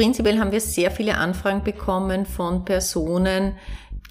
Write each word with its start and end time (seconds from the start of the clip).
prinzipiell 0.00 0.38
haben 0.38 0.50
wir 0.50 0.62
sehr 0.62 0.90
viele 0.90 1.18
Anfragen 1.18 1.62
bekommen 1.62 2.24
von 2.24 2.64
Personen, 2.64 3.52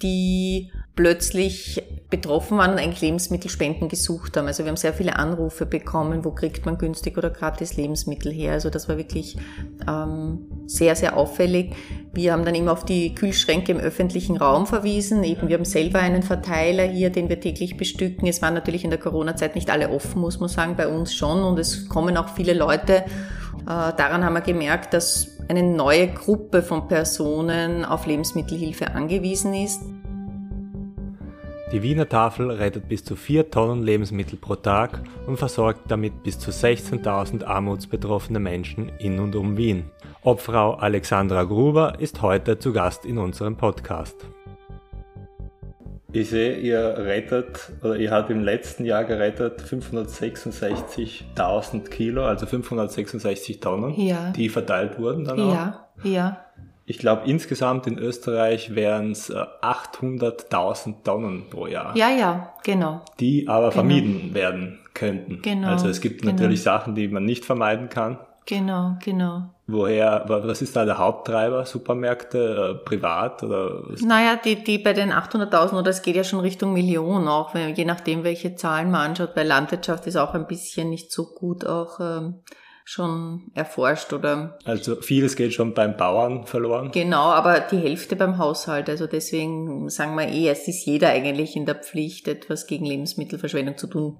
die 0.04 0.70
plötzlich 0.94 1.82
betroffen 2.08 2.58
waren 2.58 2.70
und 2.70 2.78
eigentlich 2.78 3.00
Lebensmittelspenden 3.00 3.88
gesucht 3.88 4.36
haben. 4.36 4.46
Also 4.46 4.62
wir 4.62 4.68
haben 4.68 4.76
sehr 4.76 4.94
viele 4.94 5.16
Anrufe 5.16 5.66
bekommen, 5.66 6.24
wo 6.24 6.30
kriegt 6.30 6.64
man 6.64 6.78
günstig 6.78 7.18
oder 7.18 7.30
gratis 7.30 7.76
Lebensmittel 7.76 8.30
her. 8.30 8.52
Also 8.52 8.70
das 8.70 8.88
war 8.88 8.98
wirklich 8.98 9.36
ähm, 9.88 10.46
sehr, 10.66 10.94
sehr 10.94 11.16
auffällig. 11.16 11.74
Wir 12.12 12.34
haben 12.34 12.44
dann 12.44 12.54
immer 12.54 12.70
auf 12.70 12.84
die 12.84 13.12
Kühlschränke 13.16 13.72
im 13.72 13.80
öffentlichen 13.80 14.36
Raum 14.36 14.68
verwiesen. 14.68 15.24
Eben, 15.24 15.48
wir 15.48 15.56
haben 15.56 15.64
selber 15.64 15.98
einen 15.98 16.22
Verteiler 16.22 16.84
hier, 16.84 17.10
den 17.10 17.28
wir 17.28 17.40
täglich 17.40 17.76
bestücken. 17.76 18.28
Es 18.28 18.42
waren 18.42 18.54
natürlich 18.54 18.84
in 18.84 18.90
der 18.90 19.00
Corona-Zeit 19.00 19.56
nicht 19.56 19.70
alle 19.70 19.90
offen, 19.90 20.20
muss 20.20 20.38
man 20.38 20.48
sagen, 20.48 20.76
bei 20.76 20.86
uns 20.86 21.16
schon. 21.16 21.42
Und 21.42 21.58
es 21.58 21.88
kommen 21.88 22.16
auch 22.16 22.28
viele 22.28 22.54
Leute. 22.54 22.92
Äh, 22.92 23.04
daran 23.66 24.24
haben 24.24 24.34
wir 24.34 24.40
gemerkt, 24.40 24.94
dass 24.94 25.39
eine 25.50 25.64
neue 25.64 26.06
Gruppe 26.06 26.62
von 26.62 26.86
Personen 26.86 27.84
auf 27.84 28.06
Lebensmittelhilfe 28.06 28.94
angewiesen 28.94 29.52
ist. 29.52 29.82
Die 31.72 31.82
Wiener 31.82 32.08
Tafel 32.08 32.52
rettet 32.52 32.88
bis 32.88 33.04
zu 33.04 33.16
4 33.16 33.50
Tonnen 33.50 33.82
Lebensmittel 33.82 34.38
pro 34.38 34.54
Tag 34.54 35.02
und 35.26 35.38
versorgt 35.38 35.90
damit 35.90 36.22
bis 36.22 36.38
zu 36.38 36.52
16.000 36.52 37.44
armutsbetroffene 37.44 38.38
Menschen 38.38 38.92
in 39.00 39.18
und 39.18 39.34
um 39.34 39.56
Wien. 39.56 39.90
Obfrau 40.22 40.74
Alexandra 40.74 41.42
Gruber 41.42 41.98
ist 41.98 42.22
heute 42.22 42.60
zu 42.60 42.72
Gast 42.72 43.04
in 43.04 43.18
unserem 43.18 43.56
Podcast. 43.56 44.16
Ich 46.12 46.30
sehe, 46.30 46.56
ihr 46.56 46.96
rettet, 46.98 47.70
oder 47.82 47.94
ihr 47.96 48.10
habt 48.10 48.30
im 48.30 48.42
letzten 48.42 48.84
Jahr 48.84 49.04
gerettet 49.04 49.62
566.000 49.62 51.88
Kilo, 51.88 52.24
also 52.24 52.46
566 52.46 53.60
Tonnen, 53.60 53.94
ja. 53.94 54.30
die 54.30 54.48
verteilt 54.48 54.98
wurden 54.98 55.24
dann 55.24 55.38
auch. 55.38 55.54
Ja, 55.54 55.86
ja. 56.02 56.44
Ich 56.84 56.98
glaube, 56.98 57.22
insgesamt 57.26 57.86
in 57.86 57.96
Österreich 57.98 58.74
wären 58.74 59.12
es 59.12 59.32
800.000 59.32 61.04
Tonnen 61.04 61.48
pro 61.48 61.68
Jahr. 61.68 61.96
Ja, 61.96 62.10
ja, 62.10 62.54
genau. 62.64 63.02
Die 63.20 63.46
aber 63.46 63.66
genau. 63.66 63.70
vermieden 63.70 64.34
werden 64.34 64.80
könnten. 64.92 65.40
Genau. 65.42 65.68
Also 65.68 65.88
es 65.88 66.00
gibt 66.00 66.22
genau. 66.22 66.32
natürlich 66.32 66.64
Sachen, 66.64 66.96
die 66.96 67.06
man 67.06 67.24
nicht 67.24 67.44
vermeiden 67.44 67.88
kann. 67.88 68.18
Genau, 68.50 68.96
genau. 69.04 69.44
Woher, 69.68 70.24
was 70.26 70.60
ist 70.60 70.74
da 70.74 70.84
der 70.84 70.98
Haupttreiber? 70.98 71.64
Supermärkte, 71.66 72.80
äh, 72.80 72.84
privat 72.84 73.44
oder? 73.44 73.84
Was? 73.88 74.00
Naja, 74.00 74.40
die, 74.44 74.64
die 74.64 74.78
bei 74.78 74.92
den 74.92 75.12
800.000 75.12 75.78
oder 75.78 75.90
es 75.90 76.02
geht 76.02 76.16
ja 76.16 76.24
schon 76.24 76.40
Richtung 76.40 76.72
Millionen 76.72 77.28
auch, 77.28 77.54
wenn, 77.54 77.76
je 77.76 77.84
nachdem, 77.84 78.24
welche 78.24 78.56
Zahlen 78.56 78.90
man 78.90 79.10
anschaut. 79.10 79.36
Bei 79.36 79.44
Landwirtschaft 79.44 80.08
ist 80.08 80.16
auch 80.16 80.34
ein 80.34 80.48
bisschen 80.48 80.90
nicht 80.90 81.12
so 81.12 81.26
gut 81.26 81.64
auch 81.64 82.00
ähm, 82.00 82.40
schon 82.84 83.52
erforscht 83.54 84.12
oder. 84.12 84.58
Also 84.64 84.96
vieles 84.96 85.36
geht 85.36 85.54
schon 85.54 85.72
beim 85.72 85.96
Bauern 85.96 86.44
verloren. 86.44 86.90
Genau, 86.90 87.26
aber 87.30 87.60
die 87.60 87.78
Hälfte 87.78 88.16
beim 88.16 88.36
Haushalt. 88.36 88.90
Also 88.90 89.06
deswegen 89.06 89.88
sagen 89.90 90.16
wir 90.16 90.26
eh, 90.26 90.48
es 90.48 90.66
ist 90.66 90.84
jeder 90.86 91.10
eigentlich 91.10 91.54
in 91.54 91.66
der 91.66 91.76
Pflicht, 91.76 92.26
etwas 92.26 92.66
gegen 92.66 92.84
Lebensmittelverschwendung 92.84 93.78
zu 93.78 93.86
tun. 93.86 94.18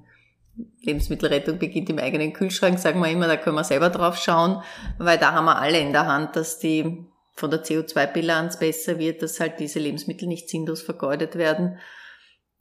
Lebensmittelrettung 0.83 1.59
beginnt 1.59 1.91
im 1.91 1.99
eigenen 1.99 2.33
Kühlschrank, 2.33 2.79
sagen 2.79 3.01
wir 3.01 3.11
immer, 3.11 3.27
da 3.27 3.37
können 3.37 3.57
wir 3.57 3.65
selber 3.65 3.91
drauf 3.91 4.17
schauen, 4.17 4.63
weil 4.99 5.19
da 5.19 5.33
haben 5.33 5.45
wir 5.45 5.59
alle 5.59 5.79
in 5.79 5.93
der 5.93 6.07
Hand, 6.07 6.37
dass 6.37 6.59
die 6.59 7.07
von 7.35 7.51
der 7.51 7.65
CO2-Bilanz 7.65 8.59
besser 8.59 8.99
wird, 8.99 9.23
dass 9.23 9.41
halt 9.41 9.61
diese 9.61 9.79
Lebensmittel 9.79 10.29
nicht 10.29 10.49
sinnlos 10.49 10.83
vergeudet 10.83 11.37
werden. 11.37 11.79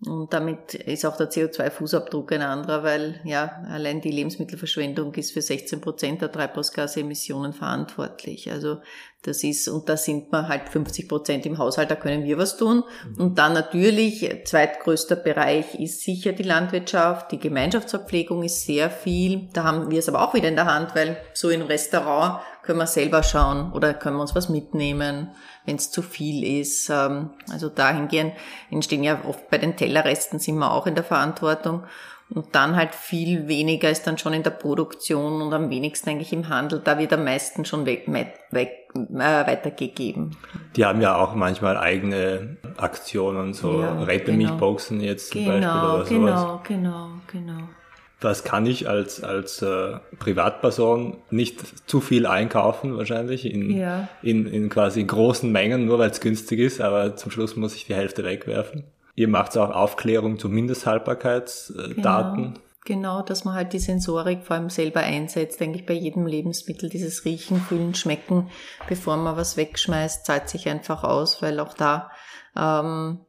Und 0.05 0.33
damit 0.33 0.75
ist 0.75 1.05
auch 1.05 1.17
der 1.17 1.29
CO2-Fußabdruck 1.29 2.33
ein 2.33 2.41
anderer, 2.41 2.83
weil 2.83 3.19
ja 3.25 3.63
allein 3.67 3.99
die 3.99 4.11
Lebensmittelverschwendung 4.11 5.13
ist 5.15 5.33
für 5.33 5.41
16 5.41 5.81
Prozent 5.81 6.21
der 6.21 6.31
Treibhausgasemissionen 6.31 7.51
verantwortlich. 7.51 8.49
Also 8.49 8.77
das 9.23 9.43
ist, 9.43 9.67
und 9.67 9.89
da 9.89 9.97
sind 9.97 10.31
wir 10.31 10.47
halt 10.47 10.69
50 10.69 11.09
Prozent 11.09 11.45
im 11.45 11.57
Haushalt, 11.57 11.91
da 11.91 11.95
können 11.95 12.23
wir 12.23 12.37
was 12.37 12.55
tun. 12.55 12.85
Mhm. 13.09 13.21
Und 13.21 13.39
dann 13.39 13.51
natürlich, 13.51 14.25
zweitgrößter 14.45 15.17
Bereich 15.17 15.75
ist 15.75 16.01
sicher 16.01 16.31
die 16.31 16.43
Landwirtschaft, 16.43 17.33
die 17.33 17.39
Gemeinschaftsverpflegung 17.39 18.43
ist 18.43 18.65
sehr 18.65 18.89
viel. 18.89 19.49
Da 19.51 19.65
haben 19.65 19.91
wir 19.91 19.99
es 19.99 20.07
aber 20.07 20.21
auch 20.25 20.33
wieder 20.33 20.47
in 20.47 20.55
der 20.55 20.73
Hand, 20.73 20.95
weil 20.95 21.17
so 21.33 21.49
im 21.49 21.63
Restaurant 21.63 22.39
können 22.69 22.79
wir 22.79 22.87
selber 22.87 23.23
schauen 23.23 23.71
oder 23.73 23.95
können 23.95 24.17
wir 24.17 24.21
uns 24.21 24.35
was 24.35 24.47
mitnehmen 24.47 25.31
wenn 25.69 25.75
es 25.75 25.91
zu 25.91 26.01
viel 26.01 26.59
ist. 26.59 26.89
Ähm, 26.89 27.29
also 27.51 27.69
dahingehend 27.69 28.33
entstehen 28.71 29.03
ja 29.03 29.19
oft 29.27 29.49
bei 29.49 29.57
den 29.57 29.75
Tellerresten 29.75 30.39
sind 30.39 30.57
wir 30.57 30.71
auch 30.71 30.87
in 30.87 30.95
der 30.95 31.03
Verantwortung. 31.03 31.83
Und 32.31 32.53
dann 32.53 32.75
halt 32.75 32.93
viel 32.93 33.47
weniger 33.47 33.89
ist 33.89 34.05
dann 34.05 34.19
schon 34.19 34.33
in 34.33 34.43
der 34.43 34.51
Produktion 34.51 35.41
und 35.41 35.51
am 35.51 35.71
wenigsten 35.71 36.09
eigentlich 36.09 36.31
im 36.31 36.47
Handel. 36.47 36.79
Da 36.83 36.99
wird 36.99 37.11
am 37.11 37.23
meisten 37.23 37.65
schon 37.65 37.87
weg, 37.87 38.05
weg, 38.51 38.87
äh, 38.93 39.17
weitergegeben. 39.17 40.37
Die 40.75 40.85
haben 40.85 41.01
ja 41.01 41.15
auch 41.15 41.33
manchmal 41.33 41.77
eigene 41.77 42.57
Aktionen, 42.77 43.53
so 43.53 43.81
ja, 43.81 44.03
Rette 44.03 44.31
genau. 44.31 44.37
Milchboxen 44.37 45.01
jetzt 45.01 45.31
zum 45.31 45.43
genau, 45.43 45.97
Beispiel 45.97 46.19
oder 46.19 46.31
sowas. 46.33 46.63
Genau, 46.63 46.63
genau, 46.63 47.07
genau 47.31 47.78
was 48.21 48.43
kann 48.43 48.65
ich 48.65 48.89
als, 48.89 49.23
als 49.23 49.61
äh, 49.61 49.97
Privatperson 50.17 51.17
nicht 51.29 51.89
zu 51.89 52.01
viel 52.01 52.25
einkaufen 52.25 52.97
wahrscheinlich 52.97 53.45
in, 53.45 53.77
ja. 53.77 54.09
in, 54.21 54.45
in 54.45 54.69
quasi 54.69 55.03
großen 55.03 55.51
Mengen, 55.51 55.85
nur 55.85 55.99
weil 55.99 56.09
es 56.09 56.19
günstig 56.19 56.59
ist, 56.59 56.81
aber 56.81 57.15
zum 57.15 57.31
Schluss 57.31 57.55
muss 57.55 57.75
ich 57.75 57.85
die 57.85 57.95
Hälfte 57.95 58.23
wegwerfen. 58.23 58.83
Ihr 59.15 59.27
macht 59.27 59.57
auch 59.57 59.71
Aufklärung 59.71 60.39
zu 60.39 60.49
Mindesthaltbarkeitsdaten. 60.49 62.43
Genau. 62.43 62.59
Genau, 62.85 63.21
dass 63.21 63.43
man 63.45 63.53
halt 63.53 63.73
die 63.73 63.79
Sensorik 63.79 64.45
vor 64.45 64.55
allem 64.55 64.69
selber 64.69 65.01
einsetzt, 65.01 65.61
eigentlich 65.61 65.85
bei 65.85 65.93
jedem 65.93 66.25
Lebensmittel, 66.25 66.89
dieses 66.89 67.23
Riechen, 67.25 67.57
Fühlen, 67.57 67.93
Schmecken, 67.93 68.49
bevor 68.87 69.17
man 69.17 69.35
was 69.37 69.57
wegschmeißt, 69.57 70.25
zahlt 70.25 70.49
sich 70.49 70.67
einfach 70.67 71.03
aus, 71.03 71.41
weil 71.41 71.59
auch 71.59 71.73
da 71.73 72.09
ähm, 72.55 73.19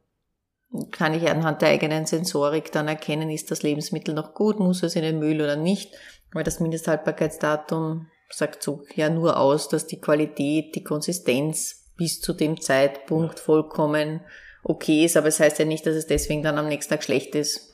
kann 0.91 1.13
ich 1.13 1.29
anhand 1.29 1.61
der 1.61 1.69
eigenen 1.69 2.05
Sensorik 2.05 2.71
dann 2.71 2.87
erkennen, 2.87 3.29
ist 3.29 3.51
das 3.51 3.63
Lebensmittel 3.63 4.13
noch 4.13 4.33
gut, 4.33 4.59
muss 4.59 4.83
es 4.83 4.95
in 4.95 5.01
den 5.01 5.19
Müll 5.19 5.41
oder 5.41 5.55
nicht. 5.55 5.93
Weil 6.31 6.43
das 6.43 6.59
Mindesthaltbarkeitsdatum 6.59 8.07
sagt 8.29 8.63
so 8.63 8.83
ja 8.95 9.09
nur 9.09 9.37
aus, 9.37 9.67
dass 9.67 9.85
die 9.85 9.99
Qualität, 9.99 10.75
die 10.75 10.83
Konsistenz 10.83 11.89
bis 11.97 12.21
zu 12.21 12.33
dem 12.33 12.61
Zeitpunkt 12.61 13.39
vollkommen 13.39 14.21
okay 14.63 15.05
ist, 15.05 15.17
aber 15.17 15.27
es 15.27 15.39
heißt 15.39 15.59
ja 15.59 15.65
nicht, 15.65 15.85
dass 15.85 15.95
es 15.95 16.07
deswegen 16.07 16.43
dann 16.43 16.57
am 16.57 16.67
nächsten 16.67 16.93
Tag 16.93 17.03
schlecht 17.03 17.35
ist. 17.35 17.71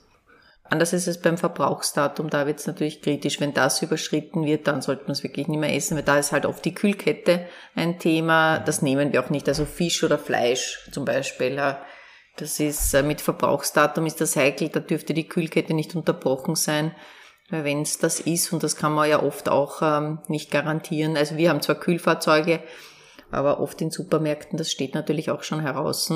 Anders 0.64 0.91
ist 0.91 1.08
es 1.08 1.22
beim 1.22 1.38
Verbrauchsdatum, 1.38 2.29
da 2.29 2.46
wird 2.46 2.59
es 2.59 2.68
natürlich 2.68 3.02
kritisch. 3.02 3.40
Wenn 3.40 3.53
das 3.53 3.81
überschritten 3.81 4.44
wird, 4.44 4.68
dann 4.68 4.81
sollte 4.81 5.03
man 5.03 5.12
es 5.12 5.24
wirklich 5.24 5.47
nicht 5.47 5.59
mehr 5.59 5.74
essen, 5.74 5.96
weil 5.96 6.03
da 6.03 6.18
ist 6.18 6.34
halt 6.34 6.46
oft 6.46 6.66
die 6.66 6.74
Kühlkette 6.74 7.46
ein 7.74 8.00
Thema. 8.00 8.59
Das 8.59 8.81
nehmen 8.81 9.14
wir 9.14 9.24
auch 9.24 9.29
nicht. 9.29 9.47
Also 9.47 9.64
Fisch 9.64 10.03
oder 10.03 10.18
Fleisch 10.18 10.90
zum 10.91 11.06
Beispiel 11.06 11.58
das 12.37 12.59
ist 12.59 12.93
äh, 12.93 13.03
mit 13.03 13.21
Verbrauchsdatum 13.21 14.05
ist 14.05 14.21
das 14.21 14.35
heikel, 14.35 14.69
da 14.69 14.79
dürfte 14.79 15.13
die 15.13 15.27
Kühlkette 15.27 15.73
nicht 15.73 15.95
unterbrochen 15.95 16.55
sein. 16.55 16.95
Weil 17.49 17.63
wenn 17.63 17.81
es 17.81 17.97
das 17.97 18.19
ist, 18.19 18.51
und 18.51 18.63
das 18.63 18.75
kann 18.75 18.93
man 18.93 19.09
ja 19.09 19.23
oft 19.23 19.49
auch 19.49 19.81
ähm, 19.81 20.19
nicht 20.27 20.51
garantieren. 20.51 21.15
Also 21.15 21.37
wir 21.37 21.49
haben 21.49 21.61
zwar 21.61 21.75
Kühlfahrzeuge, 21.75 22.61
aber 23.31 23.59
oft 23.59 23.81
in 23.81 23.91
Supermärkten, 23.91 24.57
das 24.57 24.71
steht 24.71 24.93
natürlich 24.95 25.31
auch 25.31 25.43
schon 25.43 25.61
heraus. 25.61 26.11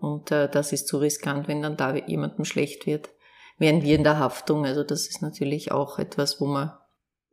Und 0.00 0.30
äh, 0.30 0.48
das 0.48 0.72
ist 0.72 0.88
zu 0.88 0.98
riskant, 0.98 1.46
wenn 1.46 1.62
dann 1.62 1.76
da 1.76 1.94
jemandem 1.94 2.44
schlecht 2.44 2.86
wird. 2.86 3.10
Wären 3.58 3.82
wir 3.82 3.94
in 3.94 4.04
der 4.04 4.18
Haftung. 4.18 4.66
Also 4.66 4.82
das 4.82 5.06
ist 5.06 5.22
natürlich 5.22 5.70
auch 5.70 5.98
etwas, 5.98 6.40
wo 6.40 6.46
man 6.46 6.72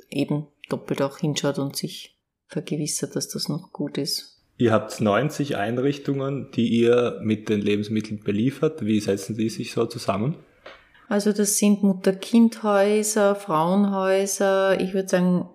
eben 0.09 0.47
doppelt 0.69 1.01
auch 1.01 1.17
hinschaut 1.17 1.57
und 1.57 1.75
sich 1.75 2.19
vergewissert, 2.45 3.15
dass 3.15 3.29
das 3.29 3.49
noch 3.49 3.71
gut 3.73 3.97
ist. 3.97 4.38
Ihr 4.59 4.73
habt 4.73 4.99
90 4.99 5.55
Einrichtungen, 5.55 6.51
die 6.51 6.67
ihr 6.67 7.17
mit 7.23 7.47
den 7.47 7.61
Lebensmitteln 7.61 8.19
beliefert. 8.19 8.85
Wie 8.85 8.99
setzen 8.99 9.37
die 9.37 9.47
sich 9.47 9.71
so 9.71 9.85
zusammen? 9.85 10.35
Also 11.07 11.31
das 11.31 11.57
sind 11.57 11.81
Mutter-Kind-Häuser, 11.81 13.35
Frauenhäuser. 13.35 14.81
Ich 14.81 14.93
würde 14.93 15.07
sagen, 15.07 15.49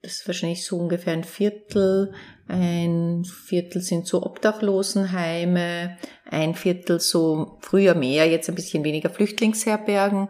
das 0.00 0.16
ist 0.16 0.26
wahrscheinlich 0.26 0.64
so 0.64 0.78
ungefähr 0.78 1.12
ein 1.12 1.24
Viertel. 1.24 2.14
Ein 2.48 3.26
Viertel 3.26 3.82
sind 3.82 4.06
so 4.06 4.22
Obdachlosenheime, 4.22 5.98
ein 6.30 6.54
Viertel 6.54 7.00
so 7.00 7.58
früher 7.60 7.94
mehr, 7.94 8.26
jetzt 8.26 8.48
ein 8.48 8.54
bisschen 8.54 8.82
weniger 8.82 9.10
Flüchtlingsherbergen 9.10 10.28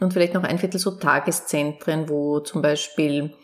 und 0.00 0.12
vielleicht 0.12 0.34
noch 0.34 0.42
ein 0.42 0.58
Viertel 0.58 0.80
so 0.80 0.90
Tageszentren, 0.90 2.08
wo 2.08 2.40
zum 2.40 2.60
Beispiel 2.60 3.34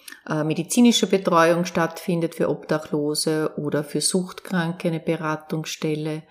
medizinische 0.44 1.06
Betreuung 1.06 1.64
stattfindet 1.64 2.34
für 2.34 2.48
Obdachlose 2.48 3.52
oder 3.56 3.84
für 3.84 4.00
Suchtkranke 4.00 4.88
eine 4.88 5.00
Beratungsstelle. 5.00 6.22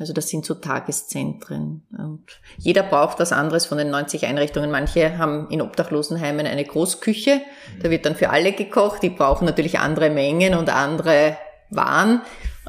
Also 0.00 0.12
das 0.12 0.28
sind 0.28 0.46
so 0.46 0.54
Tageszentren. 0.54 1.82
Und 1.96 2.40
jeder 2.56 2.82
braucht 2.82 3.18
was 3.20 3.30
anderes 3.30 3.66
von 3.66 3.78
den 3.78 3.90
90 3.90 4.24
Einrichtungen. 4.26 4.70
Manche 4.70 5.18
haben 5.18 5.48
in 5.50 5.60
Obdachlosenheimen 5.60 6.46
eine 6.46 6.64
Großküche. 6.64 7.42
Da 7.82 7.90
wird 7.90 8.06
dann 8.06 8.16
für 8.16 8.30
alle 8.30 8.52
gekocht. 8.52 9.02
Die 9.02 9.10
brauchen 9.10 9.44
natürlich 9.44 9.78
andere 9.78 10.08
Mengen 10.08 10.54
und 10.54 10.70
andere 10.70 11.36
Waren. 11.68 12.22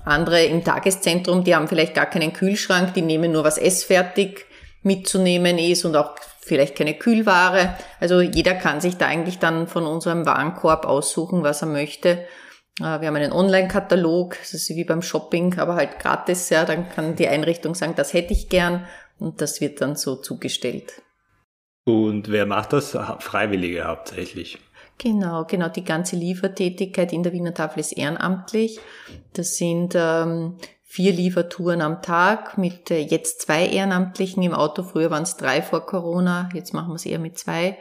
Andere 0.03 0.43
im 0.43 0.65
Tageszentrum, 0.65 1.45
die 1.45 1.55
haben 1.55 1.69
vielleicht 1.69 1.93
gar 1.93 2.07
keinen 2.07 2.33
Kühlschrank. 2.33 2.93
Die 2.93 3.01
nehmen 3.01 3.31
nur 3.31 3.45
was 3.45 3.57
essfertig 3.57 4.45
mitzunehmen 4.83 5.57
ist 5.57 5.85
und 5.85 5.95
auch 5.95 6.15
vielleicht 6.39 6.75
keine 6.75 6.93
Kühlware. 6.93 7.75
Also 7.99 8.21
jeder 8.21 8.53
kann 8.53 8.81
sich 8.81 8.97
da 8.97 9.07
eigentlich 9.07 9.39
dann 9.39 9.67
von 9.67 9.85
unserem 9.85 10.25
Warenkorb 10.25 10.85
aussuchen, 10.85 11.43
was 11.43 11.61
er 11.61 11.69
möchte. 11.69 12.25
Äh, 12.79 13.01
wir 13.01 13.07
haben 13.07 13.15
einen 13.15 13.31
Online-Katalog, 13.31 14.37
das 14.39 14.53
ist 14.53 14.69
wie 14.69 14.83
beim 14.83 15.01
Shopping, 15.01 15.57
aber 15.59 15.75
halt 15.75 15.99
gratis, 15.99 16.49
ja. 16.49 16.65
Dann 16.65 16.89
kann 16.89 17.15
die 17.15 17.27
Einrichtung 17.27 17.75
sagen, 17.75 17.93
das 17.95 18.13
hätte 18.13 18.33
ich 18.33 18.49
gern 18.49 18.85
und 19.19 19.41
das 19.41 19.61
wird 19.61 19.81
dann 19.81 19.95
so 19.95 20.15
zugestellt. 20.15 21.01
Und 21.85 22.31
wer 22.31 22.45
macht 22.45 22.73
das? 22.73 22.97
Freiwillige 23.19 23.85
hauptsächlich. 23.85 24.59
Genau, 24.97 25.45
genau. 25.45 25.69
Die 25.69 25.83
ganze 25.83 26.15
Liefertätigkeit 26.15 27.11
in 27.11 27.23
der 27.23 27.33
Wiener 27.33 27.53
Tafel 27.53 27.79
ist 27.79 27.91
ehrenamtlich. 27.93 28.79
Das 29.33 29.55
sind 29.55 29.95
ähm, 29.95 30.57
vier 30.93 31.11
Liefertouren 31.11 31.81
am 31.81 32.03
Tag 32.03 32.59
mit 32.59 32.91
äh, 32.91 32.99
jetzt 32.99 33.41
zwei 33.41 33.65
Ehrenamtlichen 33.65 34.43
im 34.43 34.53
Auto. 34.53 34.83
Früher 34.83 35.09
waren 35.09 35.23
es 35.23 35.37
drei 35.37 35.63
vor 35.63 35.87
Corona, 35.87 36.49
jetzt 36.53 36.71
machen 36.71 36.89
wir 36.89 36.95
es 36.95 37.05
eher 37.07 37.17
mit 37.17 37.39
zwei. 37.39 37.79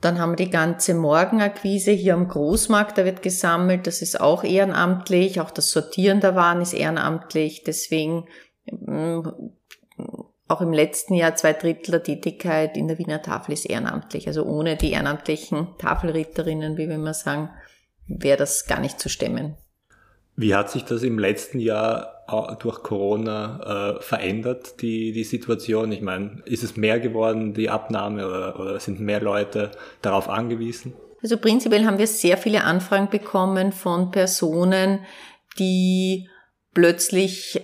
Dann 0.00 0.20
haben 0.20 0.32
wir 0.32 0.36
die 0.44 0.50
ganze 0.50 0.94
Morgenakquise 0.94 1.90
hier 1.90 2.14
am 2.14 2.28
Großmarkt, 2.28 2.96
da 2.96 3.04
wird 3.04 3.22
gesammelt, 3.22 3.88
das 3.88 4.02
ist 4.02 4.20
auch 4.20 4.44
ehrenamtlich. 4.44 5.40
Auch 5.40 5.50
das 5.50 5.72
Sortieren 5.72 6.20
der 6.20 6.36
Waren 6.36 6.60
ist 6.60 6.74
ehrenamtlich. 6.74 7.64
Deswegen 7.64 8.28
ähm, 8.68 9.32
auch 10.46 10.60
im 10.60 10.72
letzten 10.72 11.14
Jahr 11.14 11.34
zwei 11.34 11.54
Drittel 11.54 11.90
der 11.90 12.04
Tätigkeit 12.04 12.76
in 12.76 12.86
der 12.86 12.98
Wiener 12.98 13.20
Tafel 13.20 13.52
ist 13.52 13.64
ehrenamtlich. 13.64 14.28
Also 14.28 14.44
ohne 14.44 14.76
die 14.76 14.92
ehrenamtlichen 14.92 15.76
Tafelritterinnen, 15.78 16.76
wie 16.76 16.86
wir 16.86 16.94
immer 16.94 17.14
sagen, 17.14 17.50
wäre 18.06 18.36
das 18.36 18.66
gar 18.66 18.78
nicht 18.78 19.00
zu 19.00 19.08
stemmen. 19.08 19.56
Wie 20.36 20.54
hat 20.54 20.70
sich 20.70 20.84
das 20.84 21.02
im 21.02 21.18
letzten 21.18 21.60
Jahr 21.60 22.24
durch 22.58 22.82
Corona 22.82 23.96
äh, 23.98 24.02
verändert, 24.02 24.80
die, 24.80 25.12
die 25.12 25.24
Situation? 25.24 25.92
Ich 25.92 26.02
meine, 26.02 26.42
ist 26.44 26.64
es 26.64 26.76
mehr 26.76 26.98
geworden, 26.98 27.54
die 27.54 27.70
Abnahme, 27.70 28.26
oder, 28.26 28.58
oder 28.58 28.80
sind 28.80 29.00
mehr 29.00 29.20
Leute 29.20 29.70
darauf 30.02 30.28
angewiesen? 30.28 30.94
Also 31.22 31.36
prinzipiell 31.38 31.86
haben 31.86 31.98
wir 31.98 32.06
sehr 32.06 32.36
viele 32.36 32.64
Anfragen 32.64 33.08
bekommen 33.08 33.72
von 33.72 34.10
Personen, 34.10 35.00
die 35.58 36.28
plötzlich 36.74 37.60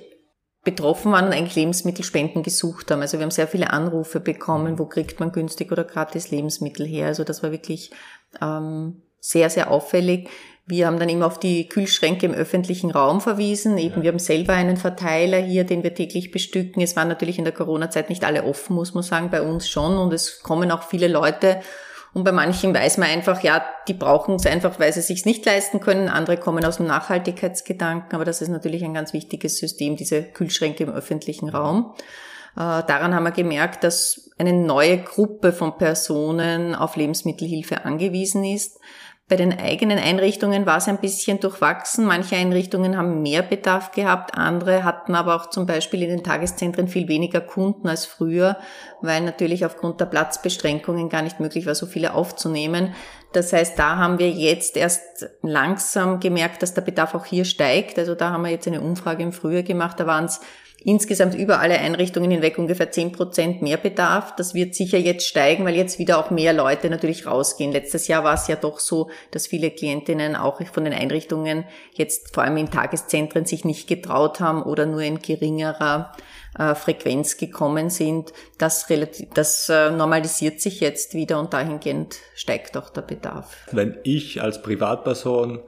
betroffen 0.62 1.12
waren 1.12 1.26
und 1.26 1.32
eigentlich 1.32 1.56
Lebensmittelspenden 1.56 2.42
gesucht 2.42 2.90
haben. 2.90 3.00
Also 3.00 3.18
wir 3.18 3.24
haben 3.24 3.30
sehr 3.30 3.48
viele 3.48 3.70
Anrufe 3.72 4.20
bekommen, 4.20 4.78
wo 4.78 4.86
kriegt 4.86 5.18
man 5.18 5.32
günstig 5.32 5.72
oder 5.72 5.84
gratis 5.84 6.30
Lebensmittel 6.30 6.86
her. 6.86 7.06
Also 7.06 7.24
das 7.24 7.42
war 7.42 7.50
wirklich 7.50 7.90
ähm, 8.40 9.02
sehr, 9.20 9.50
sehr 9.50 9.70
auffällig. 9.70 10.28
Wir 10.66 10.86
haben 10.86 10.98
dann 10.98 11.08
immer 11.08 11.26
auf 11.26 11.40
die 11.40 11.68
Kühlschränke 11.68 12.26
im 12.26 12.34
öffentlichen 12.34 12.90
Raum 12.90 13.20
verwiesen. 13.20 13.76
Eben, 13.76 14.02
wir 14.02 14.12
haben 14.12 14.18
selber 14.18 14.52
einen 14.52 14.76
Verteiler 14.76 15.38
hier, 15.38 15.64
den 15.64 15.82
wir 15.82 15.94
täglich 15.94 16.30
bestücken. 16.30 16.80
Es 16.80 16.96
waren 16.96 17.08
natürlich 17.08 17.38
in 17.38 17.44
der 17.44 17.54
Corona-Zeit 17.54 18.08
nicht 18.08 18.24
alle 18.24 18.44
offen, 18.44 18.76
muss 18.76 18.94
man 18.94 19.02
sagen, 19.02 19.30
bei 19.30 19.42
uns 19.42 19.68
schon. 19.68 19.98
Und 19.98 20.12
es 20.12 20.42
kommen 20.42 20.70
auch 20.70 20.84
viele 20.84 21.08
Leute 21.08 21.60
und 22.12 22.24
bei 22.24 22.32
manchen 22.32 22.74
weiß 22.74 22.98
man 22.98 23.08
einfach, 23.08 23.42
ja, 23.42 23.64
die 23.86 23.94
brauchen 23.94 24.34
es 24.34 24.46
einfach, 24.46 24.80
weil 24.80 24.92
sie 24.92 25.00
sich 25.00 25.26
nicht 25.26 25.46
leisten 25.46 25.80
können. 25.80 26.08
Andere 26.08 26.38
kommen 26.38 26.64
aus 26.64 26.78
dem 26.78 26.86
Nachhaltigkeitsgedanken, 26.86 28.14
aber 28.14 28.24
das 28.24 28.42
ist 28.42 28.48
natürlich 28.48 28.82
ein 28.84 28.94
ganz 28.94 29.12
wichtiges 29.12 29.58
System, 29.58 29.96
diese 29.96 30.22
Kühlschränke 30.22 30.84
im 30.84 30.90
öffentlichen 30.90 31.48
Raum. 31.48 31.94
Äh, 32.56 32.82
daran 32.82 33.14
haben 33.14 33.22
wir 33.22 33.30
gemerkt, 33.30 33.84
dass 33.84 34.30
eine 34.38 34.52
neue 34.52 34.98
Gruppe 34.98 35.52
von 35.52 35.78
Personen 35.78 36.74
auf 36.74 36.96
Lebensmittelhilfe 36.96 37.84
angewiesen 37.84 38.44
ist. 38.44 38.80
Bei 39.30 39.36
den 39.36 39.56
eigenen 39.56 40.00
Einrichtungen 40.00 40.66
war 40.66 40.78
es 40.78 40.88
ein 40.88 40.98
bisschen 40.98 41.38
durchwachsen. 41.38 42.04
Manche 42.04 42.34
Einrichtungen 42.34 42.96
haben 42.96 43.22
mehr 43.22 43.42
Bedarf 43.42 43.92
gehabt, 43.92 44.36
andere 44.36 44.82
hatten 44.82 45.14
aber 45.14 45.36
auch 45.36 45.50
zum 45.50 45.66
Beispiel 45.66 46.02
in 46.02 46.08
den 46.08 46.24
Tageszentren 46.24 46.88
viel 46.88 47.06
weniger 47.06 47.40
Kunden 47.40 47.86
als 47.86 48.06
früher, 48.06 48.56
weil 49.02 49.20
natürlich 49.20 49.64
aufgrund 49.64 50.00
der 50.00 50.06
Platzbeschränkungen 50.06 51.08
gar 51.08 51.22
nicht 51.22 51.38
möglich 51.38 51.64
war, 51.66 51.76
so 51.76 51.86
viele 51.86 52.14
aufzunehmen. 52.14 52.92
Das 53.32 53.52
heißt, 53.52 53.78
da 53.78 53.98
haben 53.98 54.18
wir 54.18 54.30
jetzt 54.30 54.76
erst 54.76 55.28
langsam 55.42 56.18
gemerkt, 56.18 56.64
dass 56.64 56.74
der 56.74 56.82
Bedarf 56.82 57.14
auch 57.14 57.24
hier 57.24 57.44
steigt. 57.44 58.00
Also 58.00 58.16
da 58.16 58.30
haben 58.32 58.42
wir 58.42 58.50
jetzt 58.50 58.66
eine 58.66 58.80
Umfrage 58.80 59.22
im 59.22 59.32
Frühjahr 59.32 59.62
gemacht, 59.62 60.00
da 60.00 60.08
waren 60.08 60.24
es 60.24 60.40
insgesamt 60.84 61.34
über 61.34 61.60
alle 61.60 61.78
Einrichtungen 61.78 62.30
hinweg 62.30 62.58
ungefähr 62.58 62.90
zehn 62.90 63.12
Prozent 63.12 63.62
mehr 63.62 63.76
Bedarf. 63.76 64.34
Das 64.36 64.54
wird 64.54 64.74
sicher 64.74 64.98
jetzt 64.98 65.26
steigen, 65.26 65.64
weil 65.64 65.76
jetzt 65.76 65.98
wieder 65.98 66.18
auch 66.18 66.30
mehr 66.30 66.52
Leute 66.52 66.90
natürlich 66.90 67.26
rausgehen. 67.26 67.72
Letztes 67.72 68.08
Jahr 68.08 68.24
war 68.24 68.34
es 68.34 68.48
ja 68.48 68.56
doch 68.56 68.80
so, 68.80 69.10
dass 69.30 69.46
viele 69.46 69.70
Klientinnen 69.70 70.36
auch 70.36 70.60
von 70.72 70.84
den 70.84 70.92
Einrichtungen 70.92 71.64
jetzt 71.92 72.34
vor 72.34 72.44
allem 72.44 72.56
in 72.56 72.70
Tageszentren 72.70 73.44
sich 73.44 73.64
nicht 73.64 73.88
getraut 73.88 74.40
haben 74.40 74.62
oder 74.62 74.86
nur 74.86 75.02
in 75.02 75.20
geringerer 75.20 76.12
äh, 76.58 76.74
Frequenz 76.74 77.36
gekommen 77.36 77.90
sind. 77.90 78.32
Das, 78.58 78.90
relativ, 78.90 79.28
das 79.34 79.68
äh, 79.68 79.90
normalisiert 79.90 80.60
sich 80.60 80.80
jetzt 80.80 81.14
wieder 81.14 81.38
und 81.38 81.52
dahingehend 81.52 82.16
steigt 82.34 82.76
auch 82.76 82.90
der 82.90 83.02
Bedarf. 83.02 83.56
Wenn 83.70 83.98
ich 84.02 84.42
als 84.42 84.60
Privatperson 84.62 85.60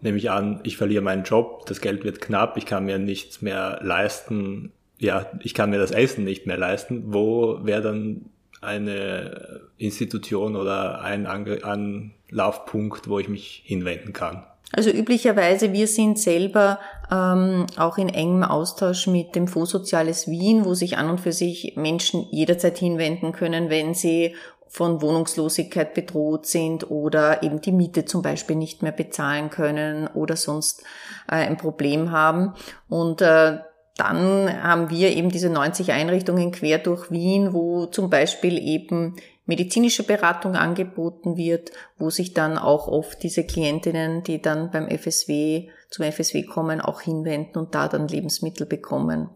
nehme 0.00 0.18
ich 0.18 0.30
an, 0.30 0.60
ich 0.62 0.76
verliere 0.76 1.02
meinen 1.02 1.24
Job, 1.24 1.66
das 1.66 1.80
Geld 1.80 2.04
wird 2.04 2.20
knapp, 2.20 2.56
ich 2.56 2.66
kann 2.66 2.84
mir 2.84 2.98
nichts 2.98 3.42
mehr 3.42 3.80
leisten, 3.82 4.72
ja, 4.98 5.26
ich 5.42 5.54
kann 5.54 5.70
mir 5.70 5.78
das 5.78 5.90
Essen 5.90 6.24
nicht 6.24 6.46
mehr 6.46 6.58
leisten, 6.58 7.12
wo 7.12 7.60
wäre 7.64 7.82
dann 7.82 8.26
eine 8.60 9.60
Institution 9.78 10.56
oder 10.56 11.00
ein 11.00 11.26
Anlaufpunkt, 11.26 13.08
wo 13.08 13.18
ich 13.18 13.28
mich 13.28 13.62
hinwenden 13.64 14.12
kann? 14.12 14.44
Also 14.72 14.90
üblicherweise, 14.90 15.72
wir 15.72 15.88
sind 15.88 16.18
selber 16.18 16.78
ähm, 17.10 17.66
auch 17.76 17.98
in 17.98 18.08
engem 18.08 18.44
Austausch 18.44 19.08
mit 19.08 19.34
dem 19.34 19.48
Fonds 19.48 19.70
Soziales 19.70 20.28
Wien, 20.28 20.64
wo 20.64 20.74
sich 20.74 20.96
an 20.96 21.10
und 21.10 21.20
für 21.20 21.32
sich 21.32 21.74
Menschen 21.76 22.26
jederzeit 22.30 22.78
hinwenden 22.78 23.32
können, 23.32 23.68
wenn 23.68 23.94
sie 23.94 24.36
von 24.70 25.02
Wohnungslosigkeit 25.02 25.94
bedroht 25.94 26.46
sind 26.46 26.90
oder 26.90 27.42
eben 27.42 27.60
die 27.60 27.72
Miete 27.72 28.04
zum 28.04 28.22
Beispiel 28.22 28.54
nicht 28.54 28.82
mehr 28.82 28.92
bezahlen 28.92 29.50
können 29.50 30.06
oder 30.06 30.36
sonst 30.36 30.84
äh, 31.28 31.34
ein 31.34 31.56
Problem 31.56 32.12
haben. 32.12 32.54
Und 32.88 33.20
äh, 33.20 33.58
dann 33.96 34.62
haben 34.62 34.88
wir 34.88 35.10
eben 35.10 35.28
diese 35.28 35.50
90 35.50 35.90
Einrichtungen 35.92 36.52
quer 36.52 36.78
durch 36.78 37.10
Wien, 37.10 37.52
wo 37.52 37.86
zum 37.86 38.10
Beispiel 38.10 38.58
eben 38.58 39.16
medizinische 39.50 40.04
Beratung 40.04 40.54
angeboten 40.54 41.36
wird, 41.36 41.72
wo 41.98 42.08
sich 42.08 42.34
dann 42.34 42.56
auch 42.56 42.86
oft 42.86 43.20
diese 43.24 43.44
Klientinnen, 43.44 44.22
die 44.22 44.40
dann 44.40 44.70
beim 44.70 44.88
FSW, 44.88 45.68
zum 45.90 46.04
FSW 46.04 46.44
kommen, 46.44 46.80
auch 46.80 47.00
hinwenden 47.00 47.58
und 47.58 47.74
da 47.74 47.88
dann 47.88 48.06
Lebensmittel 48.06 48.64
bekommen. 48.64 49.28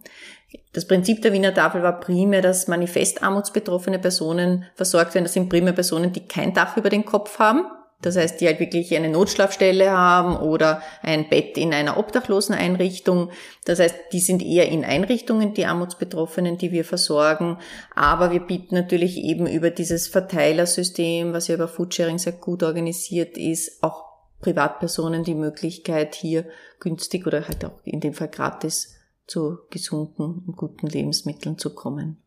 Das 0.73 0.87
Prinzip 0.87 1.21
der 1.23 1.33
Wiener 1.33 1.53
Tafel 1.53 1.83
war 1.83 1.99
primär, 1.99 2.43
dass 2.43 2.69
manifest 2.69 3.25
armutsbetroffene 3.25 3.99
Personen 3.99 4.67
versorgt 4.77 5.15
werden. 5.15 5.25
Das 5.25 5.33
sind 5.33 5.49
primär 5.49 5.73
Personen, 5.73 6.13
die 6.13 6.29
kein 6.29 6.55
Dach 6.55 6.77
über 6.77 6.91
den 6.91 7.05
Kopf 7.05 7.41
haben. 7.41 7.67
Das 8.05 8.17
heißt, 8.17 8.39
die 8.39 8.47
halt 8.47 8.61
wirklich 8.61 8.95
eine 8.95 9.09
Notschlafstelle 9.09 9.91
haben 9.91 10.37
oder 10.37 10.83
ein 11.01 11.31
Bett 11.31 11.57
in 11.57 11.73
einer 11.73 11.97
obdachlosen 11.97 12.55
Einrichtung. 12.55 13.31
Das 13.65 13.79
heißt, 13.79 13.97
die 14.13 14.21
sind 14.21 14.43
eher 14.43 14.69
in 14.69 14.85
Einrichtungen, 14.85 15.55
die 15.55 15.65
Armutsbetroffenen, 15.65 16.59
die 16.59 16.71
wir 16.71 16.85
versorgen. 16.85 17.57
Aber 17.95 18.31
wir 18.31 18.41
bieten 18.41 18.75
natürlich 18.75 19.17
eben 19.17 19.47
über 19.47 19.71
dieses 19.71 20.07
Verteilersystem, 20.07 21.33
was 21.33 21.49
ja 21.49 21.55
über 21.55 21.67
Foodsharing 21.67 22.19
sehr 22.19 22.35
gut 22.35 22.63
organisiert 22.63 23.39
ist, 23.39 23.83
auch 23.83 24.05
Privatpersonen 24.43 25.25
die 25.25 25.35
Möglichkeit, 25.35 26.15
hier 26.15 26.45
günstig 26.81 27.27
oder 27.27 27.49
halt 27.49 27.65
auch 27.65 27.81
in 27.85 28.01
dem 28.01 28.13
Fall 28.13 28.29
gratis 28.29 28.97
zu 29.27 29.61
gesunden 29.71 30.45
und 30.47 30.57
guten 30.59 30.89
Lebensmitteln 30.89 31.57
zu 31.57 31.75
kommen. 31.75 32.19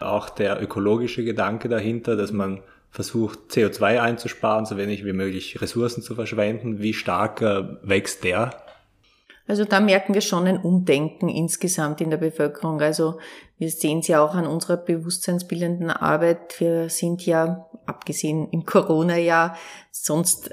Auch 0.00 0.30
der 0.30 0.62
ökologische 0.62 1.22
Gedanke 1.22 1.68
dahinter, 1.68 2.16
dass 2.16 2.32
man 2.32 2.62
versucht, 2.96 3.50
CO2 3.50 4.00
einzusparen, 4.00 4.64
so 4.64 4.78
wenig 4.78 5.04
wie 5.04 5.12
möglich 5.12 5.60
Ressourcen 5.60 6.02
zu 6.02 6.14
verschwenden. 6.14 6.78
Wie 6.78 6.94
stark 6.94 7.42
äh, 7.42 7.62
wächst 7.82 8.24
der? 8.24 8.56
Also 9.46 9.66
da 9.66 9.80
merken 9.80 10.14
wir 10.14 10.22
schon 10.22 10.46
ein 10.46 10.58
Umdenken 10.58 11.28
insgesamt 11.28 12.00
in 12.00 12.08
der 12.08 12.16
Bevölkerung. 12.16 12.80
Also 12.80 13.18
wir 13.58 13.70
sehen 13.70 13.98
es 13.98 14.08
ja 14.08 14.24
auch 14.24 14.34
an 14.34 14.46
unserer 14.46 14.78
bewusstseinsbildenden 14.78 15.90
Arbeit. 15.90 16.58
Wir 16.58 16.88
sind 16.88 17.26
ja, 17.26 17.68
abgesehen 17.84 18.48
im 18.50 18.64
Corona-Jahr, 18.64 19.58
sonst 19.90 20.50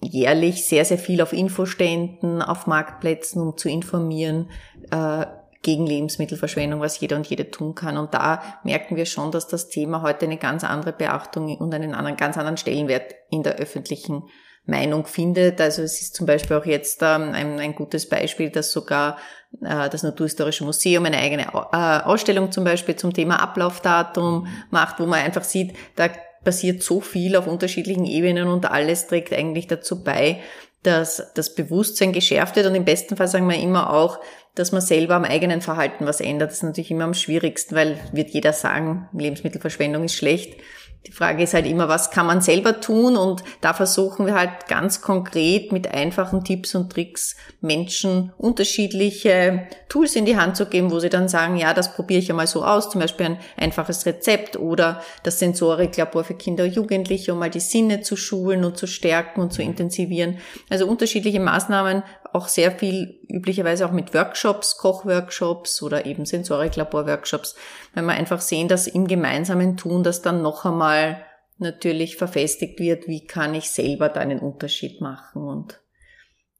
jährlich 0.00 0.66
sehr, 0.66 0.84
sehr 0.84 0.98
viel 0.98 1.22
auf 1.22 1.32
Infoständen, 1.32 2.42
auf 2.42 2.66
Marktplätzen, 2.66 3.40
um 3.40 3.56
zu 3.56 3.68
informieren 3.68 4.50
äh, 4.90 5.26
gegen 5.64 5.86
Lebensmittelverschwendung, 5.86 6.80
was 6.80 7.00
jeder 7.00 7.16
und 7.16 7.26
jede 7.26 7.50
tun 7.50 7.74
kann. 7.74 7.98
Und 7.98 8.14
da 8.14 8.60
merken 8.62 8.94
wir 8.94 9.06
schon, 9.06 9.32
dass 9.32 9.48
das 9.48 9.68
Thema 9.68 10.02
heute 10.02 10.26
eine 10.26 10.36
ganz 10.36 10.62
andere 10.62 10.92
Beachtung 10.92 11.56
und 11.56 11.74
einen 11.74 11.94
anderen, 11.94 12.16
ganz 12.16 12.36
anderen 12.36 12.56
Stellenwert 12.56 13.14
in 13.30 13.42
der 13.42 13.56
öffentlichen 13.56 14.22
Meinung 14.66 15.06
findet. 15.06 15.60
Also 15.60 15.82
es 15.82 16.00
ist 16.00 16.14
zum 16.14 16.26
Beispiel 16.26 16.56
auch 16.56 16.64
jetzt 16.64 17.02
ähm, 17.02 17.32
ein, 17.32 17.58
ein 17.58 17.74
gutes 17.74 18.08
Beispiel, 18.08 18.50
dass 18.50 18.72
sogar 18.72 19.18
äh, 19.62 19.88
das 19.88 20.02
Naturhistorische 20.02 20.64
Museum 20.64 21.04
eine 21.04 21.18
eigene 21.18 21.44
äh, 21.44 21.76
Ausstellung 22.04 22.52
zum 22.52 22.64
Beispiel 22.64 22.96
zum 22.96 23.12
Thema 23.12 23.42
Ablaufdatum 23.42 24.46
macht, 24.70 25.00
wo 25.00 25.06
man 25.06 25.20
einfach 25.20 25.44
sieht, 25.44 25.74
da 25.96 26.08
passiert 26.44 26.82
so 26.82 27.00
viel 27.00 27.36
auf 27.36 27.46
unterschiedlichen 27.46 28.04
Ebenen 28.04 28.48
und 28.48 28.70
alles 28.70 29.06
trägt 29.06 29.32
eigentlich 29.32 29.66
dazu 29.66 30.04
bei, 30.04 30.40
dass 30.84 31.32
das 31.34 31.54
Bewusstsein 31.54 32.12
geschärft 32.12 32.56
wird 32.56 32.66
und 32.66 32.74
im 32.74 32.84
besten 32.84 33.16
Fall 33.16 33.26
sagen 33.26 33.48
wir 33.48 33.58
immer 33.58 33.92
auch, 33.92 34.20
dass 34.54 34.70
man 34.70 34.80
selber 34.80 35.14
am 35.14 35.24
eigenen 35.24 35.60
Verhalten 35.60 36.06
was 36.06 36.20
ändert. 36.20 36.50
Das 36.50 36.58
ist 36.58 36.62
natürlich 36.62 36.90
immer 36.90 37.04
am 37.04 37.14
schwierigsten, 37.14 37.74
weil 37.74 37.98
wird 38.12 38.30
jeder 38.30 38.52
sagen, 38.52 39.08
Lebensmittelverschwendung 39.12 40.04
ist 40.04 40.14
schlecht. 40.14 40.60
Die 41.06 41.12
Frage 41.12 41.42
ist 41.42 41.52
halt 41.52 41.66
immer, 41.66 41.88
was 41.88 42.10
kann 42.10 42.26
man 42.26 42.40
selber 42.40 42.80
tun? 42.80 43.16
Und 43.16 43.44
da 43.60 43.74
versuchen 43.74 44.26
wir 44.26 44.34
halt 44.34 44.68
ganz 44.68 45.02
konkret 45.02 45.70
mit 45.70 45.92
einfachen 45.92 46.44
Tipps 46.44 46.74
und 46.74 46.90
Tricks 46.90 47.36
Menschen 47.60 48.32
unterschiedliche 48.38 49.66
Tools 49.90 50.16
in 50.16 50.24
die 50.24 50.36
Hand 50.36 50.56
zu 50.56 50.66
geben, 50.66 50.90
wo 50.90 50.98
sie 51.00 51.10
dann 51.10 51.28
sagen, 51.28 51.56
ja, 51.56 51.74
das 51.74 51.94
probiere 51.94 52.20
ich 52.20 52.30
einmal 52.30 52.46
so 52.46 52.64
aus, 52.64 52.88
zum 52.88 53.02
Beispiel 53.02 53.26
ein 53.26 53.38
einfaches 53.58 54.06
Rezept 54.06 54.56
oder 54.56 55.02
das 55.22 55.38
Sensoriklabor 55.38 56.24
für 56.24 56.34
Kinder 56.34 56.64
und 56.64 56.74
Jugendliche, 56.74 57.34
um 57.34 57.38
mal 57.38 57.50
die 57.50 57.60
Sinne 57.60 58.00
zu 58.00 58.16
schulen 58.16 58.64
und 58.64 58.78
zu 58.78 58.86
stärken 58.86 59.40
und 59.40 59.52
zu 59.52 59.62
intensivieren. 59.62 60.38
Also 60.70 60.86
unterschiedliche 60.86 61.40
Maßnahmen, 61.40 62.02
auch 62.34 62.48
sehr 62.48 62.72
viel 62.72 63.20
üblicherweise 63.28 63.86
auch 63.86 63.92
mit 63.92 64.12
Workshops, 64.12 64.76
Kochworkshops 64.76 65.80
oder 65.82 66.04
eben 66.04 66.26
Sensoriklabor-Workshops, 66.26 67.54
weil 67.94 68.02
wir 68.02 68.12
einfach 68.12 68.40
sehen, 68.40 68.66
dass 68.66 68.88
im 68.88 69.06
gemeinsamen 69.06 69.76
Tun 69.76 70.02
das 70.02 70.20
dann 70.20 70.42
noch 70.42 70.64
einmal 70.64 71.24
natürlich 71.58 72.16
verfestigt 72.16 72.80
wird, 72.80 73.06
wie 73.06 73.24
kann 73.24 73.54
ich 73.54 73.70
selber 73.70 74.08
da 74.08 74.18
einen 74.18 74.40
Unterschied 74.40 75.00
machen. 75.00 75.46
Und 75.46 75.80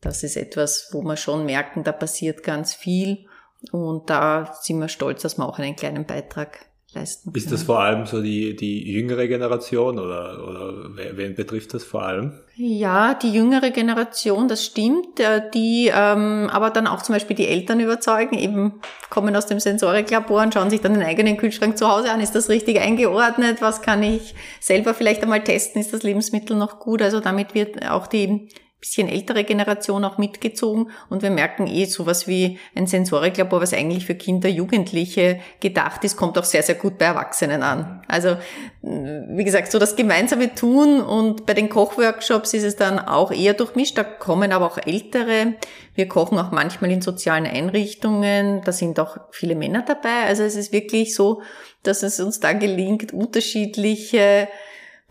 das 0.00 0.22
ist 0.22 0.36
etwas, 0.36 0.90
wo 0.92 1.02
wir 1.02 1.16
schon 1.16 1.44
merken, 1.44 1.82
da 1.82 1.90
passiert 1.90 2.44
ganz 2.44 2.72
viel. 2.72 3.26
Und 3.72 4.10
da 4.10 4.54
sind 4.60 4.78
wir 4.78 4.88
stolz, 4.88 5.22
dass 5.22 5.38
wir 5.38 5.48
auch 5.48 5.58
einen 5.58 5.74
kleinen 5.74 6.06
Beitrag 6.06 6.66
leisten 6.94 7.32
können. 7.32 7.36
Ist 7.36 7.52
das 7.52 7.62
vor 7.62 7.80
allem 7.80 8.06
so 8.06 8.22
die, 8.22 8.56
die 8.56 8.90
jüngere 8.90 9.28
Generation 9.28 9.98
oder, 9.98 10.46
oder 10.46 10.74
wen 11.16 11.34
betrifft 11.34 11.74
das 11.74 11.84
vor 11.84 12.02
allem? 12.02 12.32
Ja, 12.56 13.14
die 13.14 13.32
jüngere 13.32 13.70
Generation, 13.70 14.48
das 14.48 14.64
stimmt, 14.64 15.18
äh, 15.18 15.42
die 15.52 15.90
ähm, 15.92 16.48
aber 16.52 16.70
dann 16.70 16.86
auch 16.86 17.02
zum 17.02 17.14
Beispiel 17.14 17.36
die 17.36 17.48
Eltern 17.48 17.80
überzeugen, 17.80 18.38
eben 18.38 18.80
kommen 19.10 19.34
aus 19.34 19.46
dem 19.46 19.58
Sensoriklabor 19.58 20.42
und 20.42 20.54
schauen 20.54 20.70
sich 20.70 20.80
dann 20.80 20.94
den 20.94 21.02
eigenen 21.02 21.36
Kühlschrank 21.36 21.76
zu 21.76 21.88
Hause 21.88 22.10
an, 22.10 22.20
ist 22.20 22.34
das 22.34 22.48
richtig 22.48 22.80
eingeordnet, 22.80 23.60
was 23.60 23.82
kann 23.82 24.02
ich 24.02 24.34
selber 24.60 24.94
vielleicht 24.94 25.22
einmal 25.22 25.42
testen, 25.42 25.80
ist 25.80 25.92
das 25.92 26.02
Lebensmittel 26.04 26.56
noch 26.56 26.78
gut, 26.78 27.02
also 27.02 27.20
damit 27.20 27.54
wird 27.54 27.88
auch 27.90 28.06
die 28.06 28.48
bisschen 28.84 29.08
ältere 29.08 29.44
Generation 29.44 30.04
auch 30.04 30.18
mitgezogen 30.18 30.90
und 31.08 31.22
wir 31.22 31.30
merken 31.30 31.66
eh 31.66 31.86
sowas 31.86 32.28
wie 32.28 32.58
ein 32.74 32.86
Sensoriklabor, 32.86 33.62
was 33.62 33.72
eigentlich 33.72 34.04
für 34.04 34.14
Kinder, 34.14 34.50
Jugendliche 34.50 35.40
gedacht 35.60 36.04
ist, 36.04 36.18
kommt 36.18 36.36
auch 36.36 36.44
sehr, 36.44 36.62
sehr 36.62 36.74
gut 36.74 36.98
bei 36.98 37.06
Erwachsenen 37.06 37.62
an. 37.62 38.02
Also, 38.08 38.36
wie 38.82 39.42
gesagt, 39.42 39.72
so 39.72 39.78
das 39.78 39.96
gemeinsame 39.96 40.54
Tun 40.54 41.00
und 41.00 41.46
bei 41.46 41.54
den 41.54 41.70
Kochworkshops 41.70 42.52
ist 42.52 42.64
es 42.64 42.76
dann 42.76 42.98
auch 42.98 43.32
eher 43.32 43.54
durchmischt, 43.54 43.96
da 43.96 44.04
kommen 44.04 44.52
aber 44.52 44.66
auch 44.66 44.76
Ältere. 44.76 45.54
Wir 45.94 46.06
kochen 46.06 46.38
auch 46.38 46.50
manchmal 46.50 46.90
in 46.90 47.00
sozialen 47.00 47.46
Einrichtungen, 47.46 48.60
da 48.66 48.72
sind 48.72 49.00
auch 49.00 49.16
viele 49.30 49.54
Männer 49.54 49.82
dabei. 49.86 50.24
Also 50.26 50.42
es 50.42 50.56
ist 50.56 50.72
wirklich 50.72 51.14
so, 51.14 51.40
dass 51.82 52.02
es 52.02 52.20
uns 52.20 52.38
da 52.38 52.52
gelingt, 52.52 53.14
unterschiedliche 53.14 54.48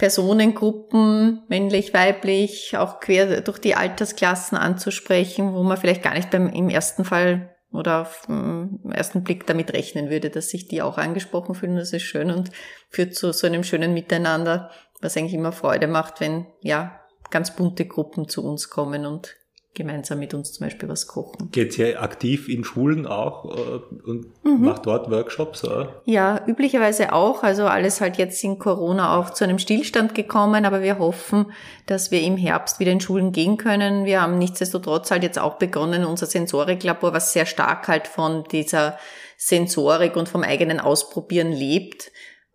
Personengruppen, 0.03 1.43
männlich, 1.48 1.93
weiblich, 1.93 2.75
auch 2.75 3.00
quer 3.00 3.39
durch 3.39 3.57
die 3.57 3.75
Altersklassen 3.75 4.57
anzusprechen, 4.57 5.53
wo 5.53 5.63
man 5.63 5.77
vielleicht 5.77 6.03
gar 6.03 6.13
nicht 6.13 6.29
beim, 6.29 6.50
im 6.50 6.67
ersten 6.67 7.05
Fall 7.05 7.55
oder 7.72 8.01
auf 8.01 8.25
den 8.27 8.81
ersten 8.91 9.24
Blick 9.24 9.48
damit 9.48 9.72
rechnen 9.72 10.10
würde, 10.10 10.29
dass 10.29 10.50
sich 10.50 10.67
die 10.67 10.81
auch 10.81 10.98
angesprochen 10.98 11.55
fühlen. 11.55 11.77
Das 11.77 11.93
ist 11.93 12.01
schön 12.01 12.31
und 12.31 12.51
führt 12.89 13.15
zu 13.15 13.31
so 13.31 13.48
einem 13.48 13.63
schönen 13.63 13.93
Miteinander, 13.93 14.72
was 15.00 15.15
eigentlich 15.15 15.36
immer 15.36 15.53
Freude 15.53 15.88
macht, 15.88 16.19
wenn, 16.19 16.48
ja, 16.60 17.00
ganz 17.29 17.55
bunte 17.55 17.86
Gruppen 17.86 18.27
zu 18.27 18.43
uns 18.43 18.69
kommen 18.69 19.05
und 19.05 19.38
gemeinsam 19.73 20.19
mit 20.19 20.33
uns 20.33 20.53
zum 20.53 20.67
Beispiel 20.67 20.87
was 20.87 21.07
kochen. 21.07 21.49
Geht 21.51 21.77
ihr 21.77 22.01
aktiv 22.01 22.47
in 22.47 22.63
Schulen 22.63 23.07
auch 23.07 23.45
äh, 23.45 24.09
und 24.09 24.27
mhm. 24.43 24.65
macht 24.65 24.85
dort 24.85 25.09
Workshops? 25.09 25.63
Oder? 25.63 26.01
Ja, 26.05 26.41
üblicherweise 26.45 27.11
auch. 27.11 27.43
Also 27.43 27.65
alles 27.65 27.99
halt 27.99 28.17
jetzt 28.17 28.43
in 28.43 28.59
Corona 28.59 29.17
auch 29.17 29.31
zu 29.31 29.43
einem 29.43 29.57
Stillstand 29.57 30.13
gekommen, 30.13 30.65
aber 30.65 30.83
wir 30.83 30.99
hoffen, 30.99 31.47
dass 31.87 32.11
wir 32.11 32.21
im 32.21 32.37
Herbst 32.37 32.79
wieder 32.79 32.91
in 32.91 33.01
Schulen 33.01 33.31
gehen 33.31 33.57
können. 33.57 34.05
Wir 34.05 34.21
haben 34.21 34.37
nichtsdestotrotz 34.37 35.09
halt 35.09 35.23
jetzt 35.23 35.39
auch 35.39 35.55
begonnen, 35.55 36.05
unser 36.05 36.27
Sensoriklabor, 36.27 37.13
was 37.13 37.33
sehr 37.33 37.45
stark 37.45 37.87
halt 37.87 38.07
von 38.07 38.43
dieser 38.51 38.97
Sensorik 39.37 40.15
und 40.15 40.29
vom 40.29 40.43
eigenen 40.43 40.79
Ausprobieren 40.79 41.51
lebt, 41.51 42.11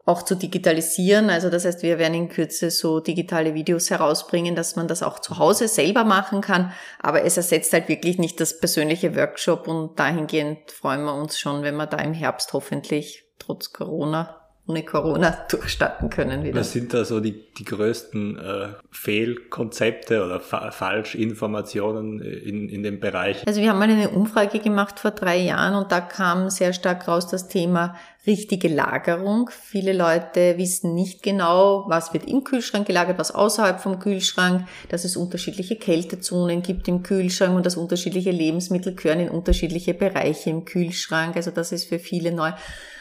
auch 0.09 0.23
zu 0.23 0.35
digitalisieren. 0.35 1.29
Also 1.29 1.50
das 1.50 1.67
heißt, 1.67 1.83
wir 1.83 1.99
werden 1.99 2.15
in 2.15 2.29
Kürze 2.31 2.71
so 2.71 2.99
digitale 2.99 3.53
Videos 3.53 3.91
herausbringen, 3.91 4.57
dass 4.57 4.75
man 4.75 4.88
das 4.88 5.03
auch 5.03 5.19
zu 5.19 5.38
Hause 5.38 5.69
selber 5.69 6.03
machen 6.03 6.41
kann. 6.41 6.73
Aber 6.99 7.25
es 7.25 7.37
ersetzt 7.37 7.75
halt 7.75 7.88
wirklich 7.88 8.19
nicht 8.19 8.41
das 8.41 8.59
persönliche 8.59 9.15
Workshop 9.15 9.69
und 9.69 9.99
dahingehend 9.99 10.71
freuen 10.71 11.05
wir 11.05 11.15
uns 11.15 11.38
schon, 11.38 11.62
wenn 11.62 11.77
wir 11.77 11.87
da 11.87 11.99
im 11.99 12.15
Herbst 12.15 12.55
hoffentlich 12.55 13.27
trotz 13.38 13.73
Corona 13.75 14.38
ohne 14.68 14.82
Corona 14.84 15.30
durchstarten 15.48 16.10
können 16.10 16.44
wieder. 16.44 16.60
Was 16.60 16.72
sind 16.72 16.92
da 16.92 17.04
so 17.04 17.20
die, 17.20 17.52
die 17.54 17.64
größten 17.64 18.38
äh, 18.38 18.68
Fehlkonzepte 18.90 20.22
oder 20.22 20.40
Fa 20.40 20.70
Falschinformationen 20.70 22.20
in, 22.20 22.68
in 22.68 22.82
dem 22.82 23.00
Bereich? 23.00 23.46
Also 23.46 23.62
wir 23.62 23.70
haben 23.70 23.78
mal 23.78 23.88
eine 23.88 24.10
Umfrage 24.10 24.58
gemacht 24.58 25.00
vor 25.00 25.12
drei 25.12 25.38
Jahren 25.38 25.75
und 25.75 25.90
da 25.90 26.00
kam 26.00 26.50
sehr 26.50 26.75
stark 26.75 27.08
raus 27.08 27.28
das 27.28 27.48
Thema 27.48 27.96
richtige 28.26 28.68
Lagerung. 28.68 29.48
Viele 29.50 29.94
Leute 29.94 30.58
wissen 30.58 30.94
nicht 30.94 31.22
genau, 31.22 31.87
was 31.88 32.12
wird 32.12 32.28
im 32.28 32.44
Kühlschrank 32.44 32.87
gelagert, 32.87 33.18
was 33.18 33.34
außerhalb 33.34 33.80
vom 33.80 33.98
Kühlschrank, 33.98 34.68
dass 34.90 35.04
es 35.04 35.16
unterschiedliche 35.16 35.76
Kältezonen 35.76 36.60
gibt 36.60 36.88
im 36.88 37.02
Kühlschrank 37.02 37.56
und 37.56 37.64
dass 37.64 37.78
unterschiedliche 37.78 38.32
Lebensmittel 38.32 38.94
gehören 38.94 39.20
in 39.20 39.30
unterschiedliche 39.30 39.94
Bereiche 39.94 40.50
im 40.50 40.66
Kühlschrank. 40.66 41.37
Also 41.37 41.50
das 41.50 41.72
ist 41.72 41.87
für 41.87 41.98
viele 41.98 42.32
neu. 42.32 42.52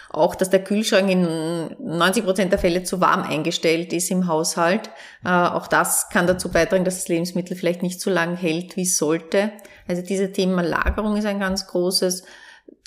Auch, 0.10 0.36
dass 0.36 0.50
der 0.50 0.64
Kühlschrank 0.64 1.10
in 1.10 1.76
90 1.80 2.24
Prozent 2.24 2.52
der 2.52 2.60
Fälle 2.60 2.84
zu 2.84 3.02
warm 3.02 3.24
eingestellt 3.24 3.92
ist 3.94 4.10
im 4.10 4.28
Haushalt. 4.28 4.90
Äh, 5.26 5.30
auch 5.30 5.68
das 5.68 6.10
kann 6.10 6.28
dazu 6.28 6.50
beitragen, 6.50 6.86
dass 6.86 6.96
das 6.96 7.08
Lebensmittel 7.08 7.58
vielleicht 7.58 7.84
nicht 7.84 8.00
so 8.00 8.10
lange 8.10 8.36
hält, 8.36 8.78
wie 8.78 8.84
es 8.84 8.98
sollte. 8.98 9.52
Also 9.88 10.02
dieses 10.02 10.32
Thema 10.32 10.62
Lagerung 10.62 11.18
ist 11.18 11.26
ein 11.26 11.40
ganz 11.40 11.68
großes. 11.68 12.24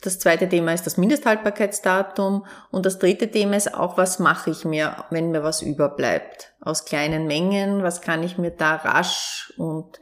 Das 0.02 0.18
zweite 0.18 0.48
Thema 0.48 0.72
ist 0.72 0.86
das 0.86 0.96
Mindesthaltbarkeitsdatum. 0.96 2.46
Und 2.70 2.86
das 2.86 2.98
dritte 2.98 3.30
Thema 3.30 3.56
ist 3.56 3.74
auch, 3.74 3.98
was 3.98 4.18
mache 4.18 4.50
ich 4.50 4.64
mir, 4.64 5.04
wenn 5.10 5.30
mir 5.30 5.42
was 5.42 5.60
überbleibt? 5.60 6.52
Aus 6.60 6.86
kleinen 6.86 7.26
Mengen, 7.26 7.82
was 7.82 8.00
kann 8.00 8.22
ich 8.22 8.38
mir 8.38 8.50
da 8.50 8.76
rasch 8.76 9.52
und 9.58 10.00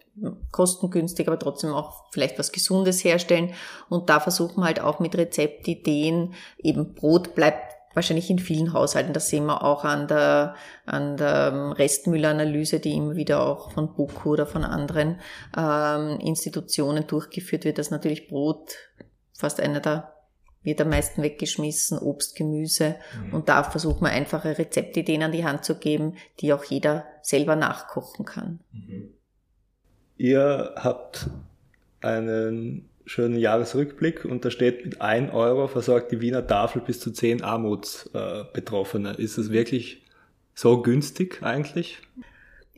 kostengünstig, 0.51 1.27
aber 1.29 1.39
trotzdem 1.39 1.73
auch 1.73 2.05
vielleicht 2.13 2.39
was 2.39 2.53
Gesundes 2.53 3.05
herstellen. 3.05 3.55
Und 3.89 4.11
da 4.11 4.21
versuchen 4.21 4.61
wir 4.61 4.67
halt 4.67 4.81
auch 4.81 5.01
mit 5.01 5.17
Rezeptideen, 5.17 6.35
eben 6.59 6.95
Brot 6.95 7.35
bleibt 7.35 7.79
wahrscheinlich 7.95 8.31
in 8.31 8.39
vielen 8.39 8.73
Haushalten, 8.73 9.13
das 9.13 9.29
sehen 9.29 9.47
wir 9.47 9.65
auch 9.65 9.85
an 9.85 10.07
der, 10.07 10.55
an 10.87 11.17
der 11.17 11.75
Restmüllanalyse, 11.77 12.79
die 12.79 12.95
immer 12.95 13.17
wieder 13.17 13.45
auch 13.45 13.73
von 13.73 13.95
BOKU 13.95 14.35
oder 14.35 14.47
von 14.47 14.63
anderen 14.63 15.21
ähm, 15.57 16.21
Institutionen 16.21 17.07
durchgeführt 17.09 17.65
wird, 17.65 17.79
dass 17.79 17.91
natürlich 17.91 18.29
Brot 18.29 18.77
fast 19.33 19.61
einer 19.61 19.81
der 19.81 20.15
wird 20.63 20.81
am 20.81 20.91
meisten 20.91 21.23
weggeschmissen, 21.23 21.99
Obst, 21.99 22.37
Gemüse. 22.37 22.97
Mhm. 23.27 23.35
Und 23.35 23.49
da 23.49 23.63
versuchen 23.63 24.03
wir 24.03 24.11
einfache 24.11 24.59
Rezeptideen 24.59 25.23
an 25.23 25.33
die 25.33 25.45
Hand 25.45 25.65
zu 25.65 25.77
geben, 25.77 26.17
die 26.41 26.53
auch 26.53 26.65
jeder 26.65 27.07
selber 27.23 27.57
nachkochen 27.57 28.25
kann. 28.25 28.61
Mhm. 28.73 29.15
Ihr 30.19 30.75
habt 30.77 31.31
einen 32.01 32.89
schönen 33.07 33.39
Jahresrückblick 33.39 34.25
und 34.25 34.45
da 34.45 34.51
steht 34.51 34.85
mit 34.85 35.01
1 35.01 35.33
Euro 35.33 35.69
versorgt 35.69 36.13
die 36.13 36.21
Wiener 36.21 36.47
Tafel 36.47 36.83
bis 36.83 37.01
zu 37.01 37.13
10 37.13 37.43
Armutsbetroffene. 37.43 39.13
Ist 39.15 39.39
es 39.39 39.51
wirklich 39.51 40.03
so 40.55 40.83
günstig 40.83 41.43
eigentlich? 41.43 41.99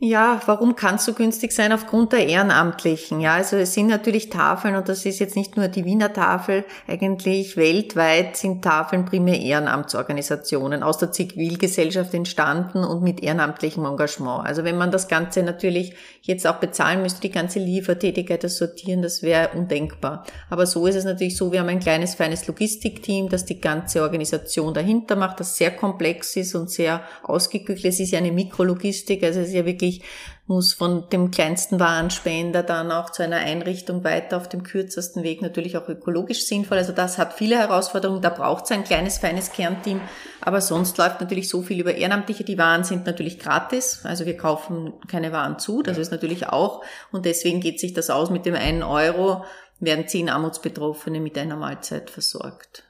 Ja, 0.03 0.41
warum 0.47 0.75
kann 0.75 0.95
es 0.95 1.05
so 1.05 1.13
günstig 1.13 1.51
sein? 1.51 1.71
Aufgrund 1.71 2.11
der 2.11 2.25
Ehrenamtlichen. 2.27 3.19
Ja, 3.21 3.35
also 3.35 3.55
es 3.57 3.75
sind 3.75 3.85
natürlich 3.85 4.29
Tafeln 4.31 4.75
und 4.75 4.89
das 4.89 5.05
ist 5.05 5.19
jetzt 5.19 5.35
nicht 5.35 5.57
nur 5.57 5.67
die 5.67 5.85
Wiener 5.85 6.11
Tafel. 6.11 6.65
Eigentlich 6.87 7.55
weltweit 7.55 8.35
sind 8.35 8.63
Tafeln 8.63 9.05
primär 9.05 9.39
Ehrenamtsorganisationen 9.39 10.81
aus 10.81 10.97
der 10.97 11.11
Zivilgesellschaft 11.11 12.15
entstanden 12.15 12.83
und 12.83 13.03
mit 13.03 13.21
ehrenamtlichem 13.21 13.85
Engagement. 13.85 14.43
Also 14.43 14.63
wenn 14.63 14.75
man 14.75 14.89
das 14.89 15.07
Ganze 15.07 15.43
natürlich 15.43 15.93
jetzt 16.23 16.47
auch 16.47 16.55
bezahlen 16.55 17.03
müsste, 17.03 17.21
die 17.21 17.29
ganze 17.29 17.59
Liefertätigkeit, 17.59 18.43
das 18.43 18.57
Sortieren, 18.57 19.03
das 19.03 19.21
wäre 19.21 19.49
undenkbar. 19.55 20.25
Aber 20.49 20.65
so 20.65 20.87
ist 20.87 20.95
es 20.95 21.05
natürlich 21.05 21.37
so, 21.37 21.51
wir 21.51 21.59
haben 21.59 21.69
ein 21.69 21.79
kleines, 21.79 22.15
feines 22.15 22.47
Logistikteam, 22.47 23.29
das 23.29 23.45
die 23.45 23.61
ganze 23.61 24.01
Organisation 24.01 24.73
dahinter 24.73 25.15
macht, 25.15 25.39
das 25.39 25.57
sehr 25.57 25.69
komplex 25.69 26.35
ist 26.37 26.55
und 26.55 26.71
sehr 26.71 27.01
ausgekügelt. 27.21 27.85
Es 27.85 27.99
ist 27.99 28.09
ja 28.09 28.17
eine 28.17 28.31
Mikrologistik, 28.31 29.21
also 29.21 29.41
es 29.41 29.49
ist 29.49 29.53
ja 29.53 29.63
wirklich 29.63 29.90
ich 29.91 30.01
muss 30.47 30.73
von 30.73 31.09
dem 31.09 31.31
kleinsten 31.31 31.79
Warenspender 31.79 32.63
dann 32.63 32.91
auch 32.91 33.09
zu 33.09 33.23
einer 33.23 33.37
Einrichtung 33.37 34.03
weiter 34.03 34.37
auf 34.37 34.49
dem 34.49 34.63
kürzesten 34.63 35.23
Weg 35.23 35.41
natürlich 35.41 35.77
auch 35.77 35.87
ökologisch 35.87 36.45
sinnvoll. 36.45 36.77
Also 36.77 36.91
das 36.91 37.17
hat 37.17 37.33
viele 37.33 37.57
Herausforderungen. 37.57 38.21
Da 38.21 38.29
braucht 38.29 38.65
es 38.65 38.71
ein 38.71 38.83
kleines, 38.83 39.17
feines 39.17 39.51
Kernteam. 39.51 40.01
Aber 40.41 40.61
sonst 40.61 40.97
läuft 40.97 41.21
natürlich 41.21 41.47
so 41.49 41.61
viel 41.61 41.79
über 41.79 41.95
Ehrenamtliche. 41.95 42.43
Die 42.43 42.57
Waren 42.57 42.83
sind 42.83 43.05
natürlich 43.05 43.39
gratis. 43.39 44.01
Also 44.03 44.25
wir 44.25 44.37
kaufen 44.37 44.93
keine 45.07 45.31
Waren 45.31 45.59
zu. 45.59 45.83
Das 45.83 45.97
ist 45.97 46.11
natürlich 46.11 46.47
auch. 46.47 46.83
Und 47.11 47.25
deswegen 47.25 47.61
geht 47.61 47.79
sich 47.79 47.93
das 47.93 48.09
aus 48.09 48.29
mit 48.29 48.45
dem 48.45 48.55
einen 48.55 48.83
Euro 48.83 49.43
werden 49.81 50.07
zehn 50.07 50.29
Armutsbetroffene 50.29 51.19
mit 51.19 51.37
einer 51.37 51.57
Mahlzeit 51.57 52.09
versorgt. 52.09 52.83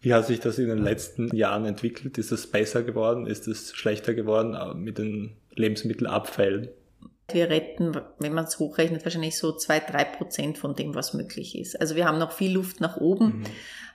Wie 0.00 0.12
hat 0.12 0.26
sich 0.26 0.40
das 0.40 0.58
in 0.58 0.68
den 0.68 0.78
letzten 0.78 1.34
Jahren 1.34 1.64
entwickelt? 1.64 2.18
Ist 2.18 2.32
es 2.32 2.46
besser 2.48 2.82
geworden? 2.82 3.26
Ist 3.26 3.48
es 3.48 3.74
schlechter 3.74 4.14
geworden 4.14 4.82
mit 4.82 4.98
den 4.98 5.36
Lebensmittelabfällen? 5.56 6.68
Wir 7.28 7.50
retten, 7.50 7.92
wenn 8.20 8.34
man 8.34 8.44
es 8.44 8.60
hochrechnet, 8.60 9.04
wahrscheinlich 9.04 9.36
so 9.36 9.50
zwei, 9.50 9.80
drei 9.80 10.04
Prozent 10.04 10.58
von 10.58 10.76
dem, 10.76 10.94
was 10.94 11.12
möglich 11.12 11.58
ist. 11.58 11.80
Also 11.80 11.96
wir 11.96 12.06
haben 12.06 12.18
noch 12.18 12.30
viel 12.30 12.52
Luft 12.52 12.80
nach 12.80 12.98
oben. 12.98 13.38
Mhm. 13.38 13.44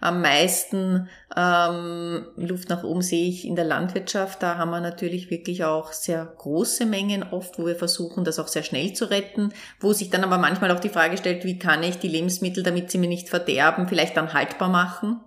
Am 0.02 0.22
meisten 0.22 1.08
ähm, 1.38 2.26
Luft 2.36 2.68
nach 2.68 2.84
oben 2.84 3.02
sehe 3.02 3.30
ich 3.30 3.46
in 3.46 3.56
der 3.56 3.64
Landwirtschaft. 3.64 4.44
Da 4.44 4.58
haben 4.58 4.72
wir 4.72 4.82
natürlich 4.82 5.30
wirklich 5.30 5.64
auch 5.64 5.94
sehr 5.94 6.26
große 6.26 6.86
Mengen 6.86 7.24
oft, 7.24 7.58
wo 7.58 7.68
wir 7.68 7.78
versuchen, 7.78 8.26
das 8.26 8.38
auch 8.38 8.50
sehr 8.50 8.64
schnell 8.64 8.92
zu 8.94 9.10
retten. 9.10 9.54
Wo 9.80 9.94
sich 9.94 10.10
dann 10.10 10.26
aber 10.26 10.38
manchmal 10.38 10.72
auch 10.72 10.82
die 10.82 10.90
Frage 10.90 11.16
stellt, 11.16 11.46
wie 11.46 11.58
kann 11.58 11.84
ich 11.84 12.00
die 12.00 12.10
Lebensmittel, 12.10 12.64
damit 12.64 12.92
sie 12.92 12.98
mir 12.98 13.08
nicht 13.08 13.30
verderben, 13.30 13.88
vielleicht 13.88 14.18
dann 14.18 14.34
haltbar 14.34 14.68
machen? 14.68 15.22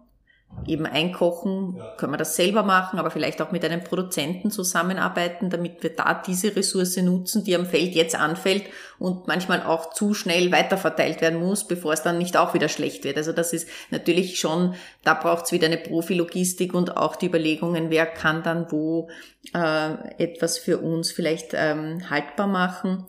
Eben 0.67 0.87
einkochen, 0.87 1.81
können 1.97 2.13
wir 2.13 2.17
das 2.17 2.37
selber 2.37 2.63
machen, 2.63 2.99
aber 2.99 3.11
vielleicht 3.11 3.43
auch 3.43 3.53
mit 3.53 3.65
einem 3.65 3.85
Produzenten 3.85 4.51
zusammenarbeiten, 4.51 5.51
damit 5.51 5.83
wir 5.83 5.91
da 5.91 6.15
diese 6.27 6.57
Ressource 6.57 6.97
nutzen, 6.99 7.45
die 7.45 7.55
am 7.55 7.67
Feld 7.67 7.95
jetzt 7.95 8.15
anfällt 8.15 8.65
und 8.99 9.27
manchmal 9.27 9.63
auch 9.63 9.93
zu 9.93 10.15
schnell 10.15 10.53
weiterverteilt 10.53 11.21
werden 11.21 11.41
muss, 11.41 11.67
bevor 11.67 11.93
es 11.93 12.03
dann 12.03 12.19
nicht 12.19 12.37
auch 12.37 12.55
wieder 12.55 12.69
schlecht 12.69 13.05
wird. 13.05 13.17
Also 13.17 13.33
das 13.33 13.53
ist 13.53 13.69
natürlich 13.91 14.39
schon, 14.39 14.75
da 15.03 15.15
braucht 15.15 15.47
es 15.47 15.53
wieder 15.53 15.67
eine 15.67 15.79
Profilogistik 15.79 16.73
und 16.75 16.97
auch 16.97 17.17
die 17.17 17.27
Überlegungen, 17.27 17.91
wer 17.91 18.07
kann 18.07 18.43
dann 18.43 18.71
wo 18.71 19.09
äh, 19.53 20.23
etwas 20.23 20.59
für 20.59 20.79
uns 20.79 21.13
vielleicht 21.13 21.53
ähm, 21.53 22.09
haltbar 22.09 22.47
machen. 22.47 23.05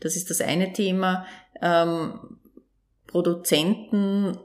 Das 0.00 0.16
ist 0.16 0.30
das 0.30 0.40
eine 0.40 0.72
Thema. 0.72 1.26
Ähm, 1.60 2.38
Produzenten 3.06 4.38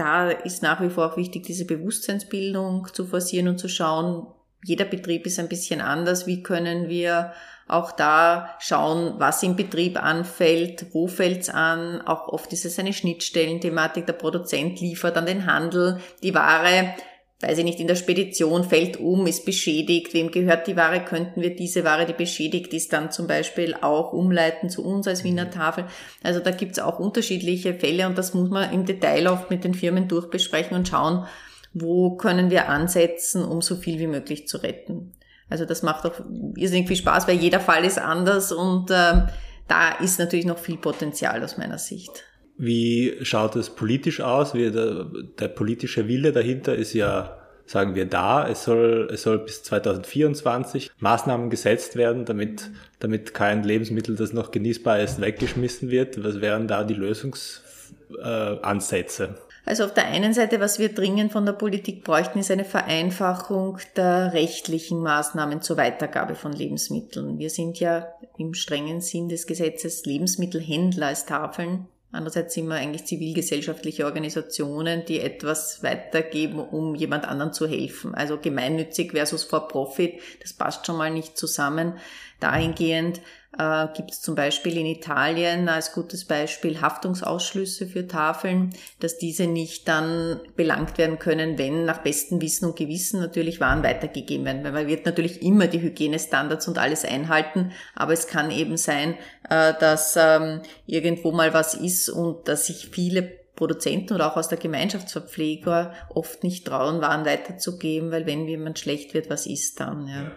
da 0.00 0.30
ist 0.30 0.62
nach 0.62 0.80
wie 0.80 0.90
vor 0.90 1.12
auch 1.12 1.16
wichtig, 1.16 1.44
diese 1.44 1.66
Bewusstseinsbildung 1.66 2.88
zu 2.92 3.04
forcieren 3.04 3.48
und 3.48 3.58
zu 3.58 3.68
schauen, 3.68 4.26
jeder 4.64 4.84
Betrieb 4.84 5.26
ist 5.26 5.38
ein 5.38 5.48
bisschen 5.48 5.80
anders. 5.80 6.26
Wie 6.26 6.42
können 6.42 6.88
wir 6.88 7.32
auch 7.70 7.92
da 7.92 8.56
schauen, 8.58 9.14
was 9.18 9.42
im 9.42 9.56
Betrieb 9.56 10.02
anfällt, 10.02 10.86
wo 10.92 11.06
fällt's 11.06 11.48
an. 11.48 12.02
Auch 12.02 12.28
oft 12.28 12.52
ist 12.52 12.64
es 12.64 12.78
eine 12.78 12.92
Schnittstellenthematik. 12.92 14.06
Der 14.06 14.12
Produzent 14.14 14.80
liefert 14.80 15.16
an 15.16 15.26
den 15.26 15.46
Handel 15.46 16.00
die 16.22 16.34
Ware 16.34 16.94
weiß 17.40 17.56
ich 17.56 17.64
nicht, 17.64 17.80
in 17.80 17.86
der 17.86 17.94
Spedition 17.94 18.64
fällt 18.64 18.98
um, 18.98 19.26
ist 19.26 19.46
beschädigt, 19.46 20.12
wem 20.12 20.30
gehört 20.30 20.66
die 20.66 20.76
Ware, 20.76 21.00
könnten 21.00 21.40
wir 21.40 21.56
diese 21.56 21.84
Ware, 21.84 22.04
die 22.04 22.12
beschädigt 22.12 22.74
ist, 22.74 22.92
dann 22.92 23.10
zum 23.10 23.26
Beispiel 23.26 23.74
auch 23.80 24.12
umleiten 24.12 24.68
zu 24.68 24.84
uns 24.84 25.08
als 25.08 25.24
Wiener 25.24 25.46
mhm. 25.46 25.50
Tafel. 25.50 25.84
Also 26.22 26.40
da 26.40 26.50
gibt's 26.50 26.78
auch 26.78 26.98
unterschiedliche 26.98 27.74
Fälle 27.74 28.06
und 28.06 28.18
das 28.18 28.34
muss 28.34 28.50
man 28.50 28.70
im 28.72 28.84
Detail 28.84 29.28
oft 29.28 29.50
mit 29.50 29.64
den 29.64 29.74
Firmen 29.74 30.06
durchbesprechen 30.06 30.74
und 30.74 30.88
schauen, 30.88 31.26
wo 31.72 32.16
können 32.16 32.50
wir 32.50 32.68
ansetzen, 32.68 33.44
um 33.44 33.62
so 33.62 33.76
viel 33.76 33.98
wie 33.98 34.06
möglich 34.06 34.46
zu 34.46 34.58
retten. 34.58 35.12
Also 35.48 35.64
das 35.64 35.82
macht 35.82 36.04
auch 36.04 36.20
irrsinnig 36.56 36.88
viel 36.88 36.96
Spaß, 36.96 37.26
weil 37.26 37.38
jeder 37.38 37.60
Fall 37.60 37.84
ist 37.84 37.98
anders 37.98 38.52
und 38.52 38.90
äh, 38.90 39.26
da 39.66 39.92
ist 40.00 40.18
natürlich 40.18 40.46
noch 40.46 40.58
viel 40.58 40.76
Potenzial 40.76 41.42
aus 41.42 41.56
meiner 41.56 41.78
Sicht. 41.78 42.24
Wie 42.62 43.16
schaut 43.22 43.56
es 43.56 43.70
politisch 43.70 44.20
aus? 44.20 44.52
Wie 44.52 44.70
der, 44.70 45.06
der 45.38 45.48
politische 45.48 46.08
Wille 46.08 46.30
dahinter 46.30 46.74
ist 46.74 46.92
ja, 46.92 47.38
sagen 47.64 47.94
wir, 47.94 48.04
da. 48.04 48.46
Es 48.46 48.64
soll, 48.64 49.08
es 49.10 49.22
soll 49.22 49.38
bis 49.38 49.62
2024 49.62 50.90
Maßnahmen 50.98 51.48
gesetzt 51.48 51.96
werden, 51.96 52.26
damit, 52.26 52.68
damit 52.98 53.32
kein 53.32 53.62
Lebensmittel, 53.62 54.14
das 54.14 54.34
noch 54.34 54.50
genießbar 54.50 55.00
ist, 55.00 55.22
weggeschmissen 55.22 55.90
wird. 55.90 56.22
Was 56.22 56.42
wären 56.42 56.68
da 56.68 56.84
die 56.84 56.92
Lösungsansätze? 56.92 59.36
Also 59.64 59.84
auf 59.84 59.94
der 59.94 60.08
einen 60.08 60.34
Seite, 60.34 60.60
was 60.60 60.78
wir 60.78 60.92
dringend 60.92 61.32
von 61.32 61.46
der 61.46 61.54
Politik 61.54 62.04
bräuchten, 62.04 62.40
ist 62.40 62.50
eine 62.50 62.66
Vereinfachung 62.66 63.78
der 63.96 64.34
rechtlichen 64.34 65.00
Maßnahmen 65.00 65.62
zur 65.62 65.78
Weitergabe 65.78 66.34
von 66.34 66.52
Lebensmitteln. 66.52 67.38
Wir 67.38 67.48
sind 67.48 67.80
ja 67.80 68.08
im 68.36 68.52
strengen 68.52 69.00
Sinn 69.00 69.30
des 69.30 69.46
Gesetzes 69.46 70.04
Lebensmittelhändler 70.04 71.06
als 71.06 71.24
Tafeln 71.24 71.88
Andererseits 72.12 72.54
sind 72.54 72.66
wir 72.66 72.74
eigentlich 72.74 73.04
zivilgesellschaftliche 73.04 74.04
Organisationen, 74.04 75.04
die 75.04 75.20
etwas 75.20 75.82
weitergeben, 75.84 76.58
um 76.58 76.96
jemand 76.96 77.24
anderen 77.24 77.52
zu 77.52 77.68
helfen. 77.68 78.14
Also 78.14 78.36
gemeinnützig 78.36 79.12
versus 79.12 79.44
for 79.44 79.68
profit, 79.68 80.20
das 80.40 80.52
passt 80.52 80.86
schon 80.86 80.96
mal 80.96 81.10
nicht 81.10 81.38
zusammen. 81.38 81.98
Dahingehend 82.40 83.20
äh, 83.58 83.88
gibt 83.94 84.12
es 84.12 84.20
zum 84.20 84.34
Beispiel 84.34 84.76
in 84.76 84.86
Italien 84.86 85.68
als 85.68 85.92
gutes 85.92 86.24
Beispiel 86.24 86.80
Haftungsausschlüsse 86.80 87.86
für 87.86 88.06
Tafeln, 88.06 88.70
dass 89.00 89.18
diese 89.18 89.46
nicht 89.46 89.88
dann 89.88 90.40
belangt 90.56 90.98
werden 90.98 91.18
können, 91.18 91.58
wenn 91.58 91.84
nach 91.84 91.98
bestem 91.98 92.40
Wissen 92.40 92.66
und 92.66 92.76
Gewissen 92.76 93.20
natürlich 93.20 93.60
Waren 93.60 93.82
weitergegeben 93.82 94.46
werden. 94.46 94.64
Weil 94.64 94.72
man 94.72 94.86
wird 94.86 95.04
natürlich 95.04 95.42
immer 95.42 95.66
die 95.66 95.80
Hygienestandards 95.80 96.68
und 96.68 96.78
alles 96.78 97.04
einhalten, 97.04 97.72
aber 97.94 98.12
es 98.12 98.26
kann 98.26 98.50
eben 98.50 98.76
sein, 98.76 99.16
äh, 99.48 99.74
dass 99.80 100.16
ähm, 100.16 100.62
irgendwo 100.86 101.32
mal 101.32 101.52
was 101.52 101.74
ist 101.74 102.08
und 102.08 102.46
dass 102.46 102.66
sich 102.66 102.90
viele 102.92 103.39
Produzenten 103.60 104.14
oder 104.14 104.32
auch 104.32 104.38
aus 104.38 104.48
der 104.48 104.56
Gemeinschaftsverpfleger 104.56 105.92
oft 106.08 106.42
nicht 106.42 106.66
trauen, 106.66 107.02
Waren 107.02 107.26
weiterzugeben, 107.26 108.10
weil 108.10 108.24
wenn 108.24 108.48
jemand 108.48 108.78
schlecht 108.78 109.12
wird, 109.12 109.28
was 109.28 109.46
ist 109.46 109.80
dann? 109.80 110.08
Ja. 110.08 110.32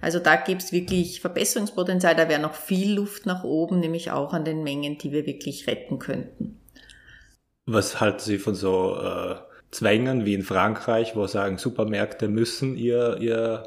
Also 0.00 0.18
da 0.18 0.34
gibt's 0.34 0.72
wirklich 0.72 1.20
Verbesserungspotenzial, 1.20 2.16
da 2.16 2.28
wäre 2.28 2.42
noch 2.42 2.54
viel 2.54 2.92
Luft 2.94 3.26
nach 3.26 3.44
oben, 3.44 3.78
nämlich 3.78 4.10
auch 4.10 4.32
an 4.32 4.44
den 4.44 4.64
Mengen, 4.64 4.98
die 4.98 5.12
wir 5.12 5.24
wirklich 5.24 5.68
retten 5.68 6.00
könnten. 6.00 6.60
Was 7.64 8.00
halten 8.00 8.18
Sie 8.18 8.38
von 8.38 8.56
so 8.56 8.96
äh, 9.00 9.36
Zwängen 9.70 10.24
wie 10.24 10.34
in 10.34 10.42
Frankreich, 10.42 11.14
wo 11.14 11.28
sagen, 11.28 11.58
Supermärkte 11.58 12.26
müssen 12.26 12.76
ihr, 12.76 13.18
ihr 13.20 13.62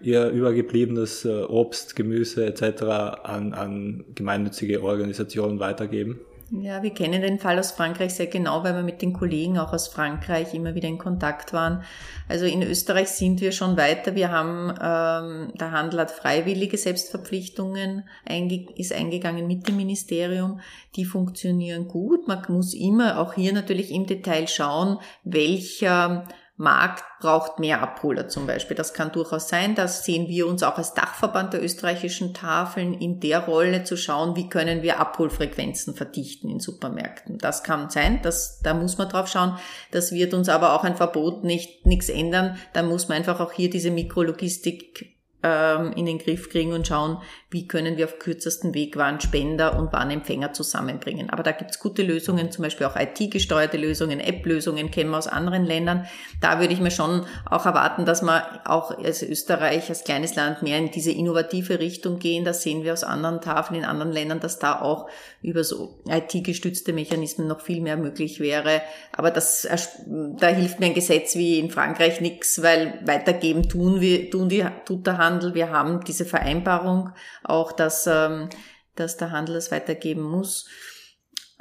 ihr 0.00 0.30
übergebliebenes 0.30 1.24
äh, 1.24 1.44
Obst, 1.44 1.94
Gemüse 1.94 2.44
etc. 2.44 2.82
an, 3.22 3.54
an 3.54 4.04
gemeinnützige 4.16 4.82
Organisationen 4.82 5.60
weitergeben? 5.60 6.18
Ja, 6.60 6.82
wir 6.82 6.90
kennen 6.90 7.22
den 7.22 7.38
Fall 7.38 7.58
aus 7.58 7.72
Frankreich 7.72 8.12
sehr 8.12 8.26
genau, 8.26 8.62
weil 8.62 8.74
wir 8.74 8.82
mit 8.82 9.00
den 9.00 9.14
Kollegen 9.14 9.58
auch 9.58 9.72
aus 9.72 9.88
Frankreich 9.88 10.52
immer 10.52 10.74
wieder 10.74 10.86
in 10.86 10.98
Kontakt 10.98 11.54
waren. 11.54 11.82
Also 12.28 12.44
in 12.44 12.62
Österreich 12.62 13.08
sind 13.08 13.40
wir 13.40 13.52
schon 13.52 13.78
weiter. 13.78 14.14
Wir 14.14 14.30
haben, 14.30 14.68
ähm, 14.68 15.52
der 15.58 15.70
Handel 15.70 16.00
hat 16.00 16.10
freiwillige 16.10 16.76
Selbstverpflichtungen, 16.76 18.06
einge 18.26 18.66
ist 18.76 18.92
eingegangen 18.92 19.46
mit 19.46 19.66
dem 19.66 19.76
Ministerium. 19.76 20.60
Die 20.94 21.06
funktionieren 21.06 21.88
gut. 21.88 22.28
Man 22.28 22.42
muss 22.48 22.74
immer 22.74 23.18
auch 23.18 23.32
hier 23.32 23.54
natürlich 23.54 23.90
im 23.90 24.04
Detail 24.04 24.46
schauen, 24.46 24.98
welcher 25.24 26.28
Markt 26.56 27.02
braucht 27.20 27.58
mehr 27.58 27.82
Abholer 27.82 28.28
zum 28.28 28.46
Beispiel. 28.46 28.76
Das 28.76 28.92
kann 28.92 29.10
durchaus 29.10 29.48
sein. 29.48 29.74
Das 29.74 30.04
sehen 30.04 30.28
wir 30.28 30.46
uns 30.46 30.62
auch 30.62 30.76
als 30.76 30.94
Dachverband 30.94 31.54
der 31.54 31.62
österreichischen 31.62 32.34
Tafeln 32.34 32.94
in 32.94 33.20
der 33.20 33.40
Rolle 33.40 33.84
zu 33.84 33.96
schauen, 33.96 34.36
wie 34.36 34.48
können 34.48 34.82
wir 34.82 35.00
Abholfrequenzen 35.00 35.94
verdichten 35.94 36.50
in 36.50 36.60
Supermärkten. 36.60 37.38
Das 37.38 37.62
kann 37.64 37.90
sein. 37.90 38.20
Das, 38.22 38.60
da 38.60 38.74
muss 38.74 38.98
man 38.98 39.08
drauf 39.08 39.28
schauen. 39.28 39.58
Das 39.90 40.12
wird 40.12 40.34
uns 40.34 40.48
aber 40.48 40.74
auch 40.74 40.84
ein 40.84 40.96
Verbot 40.96 41.42
nicht, 41.42 41.86
nichts 41.86 42.08
ändern. 42.08 42.58
Da 42.74 42.82
muss 42.82 43.08
man 43.08 43.18
einfach 43.18 43.40
auch 43.40 43.52
hier 43.52 43.70
diese 43.70 43.90
Mikrologistik 43.90 45.21
ähm, 45.42 45.92
in 45.96 46.06
den 46.06 46.18
Griff 46.18 46.50
kriegen 46.50 46.72
und 46.72 46.86
schauen, 46.86 47.18
wie 47.50 47.66
können 47.66 47.96
wir 47.96 48.06
auf 48.06 48.18
kürzesten 48.18 48.74
Weg 48.74 48.96
Warnspender 48.96 49.78
und 49.78 49.92
Warnempfänger 49.92 50.52
zusammenbringen. 50.52 51.30
Aber 51.30 51.42
da 51.42 51.52
gibt's 51.52 51.78
gute 51.78 52.02
Lösungen, 52.02 52.50
zum 52.50 52.62
Beispiel 52.62 52.86
auch 52.86 52.96
IT-gesteuerte 52.96 53.76
Lösungen, 53.76 54.20
App-Lösungen 54.20 54.90
kennen 54.90 55.10
wir 55.10 55.18
aus 55.18 55.26
anderen 55.26 55.64
Ländern. 55.64 56.06
Da 56.40 56.60
würde 56.60 56.72
ich 56.72 56.80
mir 56.80 56.90
schon 56.90 57.26
auch 57.50 57.66
erwarten, 57.66 58.06
dass 58.06 58.22
wir 58.22 58.62
auch 58.64 58.96
als 58.96 59.22
Österreich, 59.22 59.88
als 59.88 60.04
kleines 60.04 60.36
Land 60.36 60.62
mehr 60.62 60.78
in 60.78 60.90
diese 60.90 61.10
innovative 61.10 61.80
Richtung 61.80 62.18
gehen. 62.18 62.44
Das 62.44 62.62
sehen 62.62 62.84
wir 62.84 62.92
aus 62.92 63.04
anderen 63.04 63.40
Tafeln 63.40 63.80
in 63.80 63.84
anderen 63.84 64.12
Ländern, 64.12 64.40
dass 64.40 64.58
da 64.58 64.80
auch 64.80 65.08
über 65.42 65.64
so 65.64 65.98
IT-gestützte 66.08 66.92
Mechanismen 66.92 67.48
noch 67.48 67.60
viel 67.60 67.80
mehr 67.80 67.96
möglich 67.96 68.40
wäre. 68.40 68.80
Aber 69.12 69.30
das, 69.30 69.68
da 70.06 70.48
hilft 70.48 70.80
mir 70.80 70.86
ein 70.86 70.94
Gesetz 70.94 71.34
wie 71.34 71.58
in 71.58 71.70
Frankreich 71.70 72.20
nichts, 72.20 72.62
weil 72.62 73.00
weitergeben 73.04 73.68
tun 73.68 74.00
wir, 74.00 74.30
tun 74.30 74.48
die, 74.48 74.64
tut 74.84 75.06
der 75.06 75.18
Hand 75.18 75.31
Handel. 75.32 75.54
Wir 75.54 75.70
haben 75.70 76.04
diese 76.04 76.24
Vereinbarung 76.24 77.10
auch, 77.42 77.72
dass, 77.72 78.06
ähm, 78.06 78.48
dass 78.94 79.16
der 79.16 79.30
Handel 79.30 79.56
es 79.56 79.70
weitergeben 79.70 80.22
muss. 80.22 80.68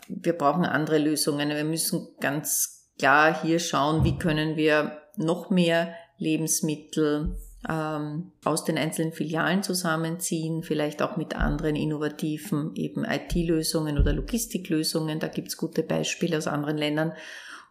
Wir 0.08 0.34
brauchen 0.34 0.66
andere 0.66 0.98
Lösungen. 0.98 1.50
Wir 1.50 1.64
müssen 1.64 2.10
ganz 2.20 2.90
klar 3.00 3.42
hier 3.42 3.60
schauen, 3.60 4.04
wie 4.04 4.18
können 4.18 4.58
wir 4.58 5.02
noch 5.16 5.50
mehr 5.50 5.96
Lebensmittel 6.18 7.38
ähm, 7.70 8.32
aus 8.44 8.64
den 8.64 8.78
einzelnen 8.78 9.14
Filialen 9.14 9.64
zusammenziehen, 9.64 10.64
vielleicht 10.64 11.02
auch 11.02 11.16
mit 11.16 11.36
anderen 11.36 11.76
innovativen 11.76 12.76
eben 12.76 13.06
IT-Lösungen 13.06 13.98
oder 13.98 14.14
Logistiklösungen. 14.14 15.20
Da 15.20 15.28
gibt's 15.28 15.58
gute 15.58 15.84
Beispiele 15.84 16.38
aus 16.38 16.48
anderen 16.48 16.78
Ländern. 16.78 17.14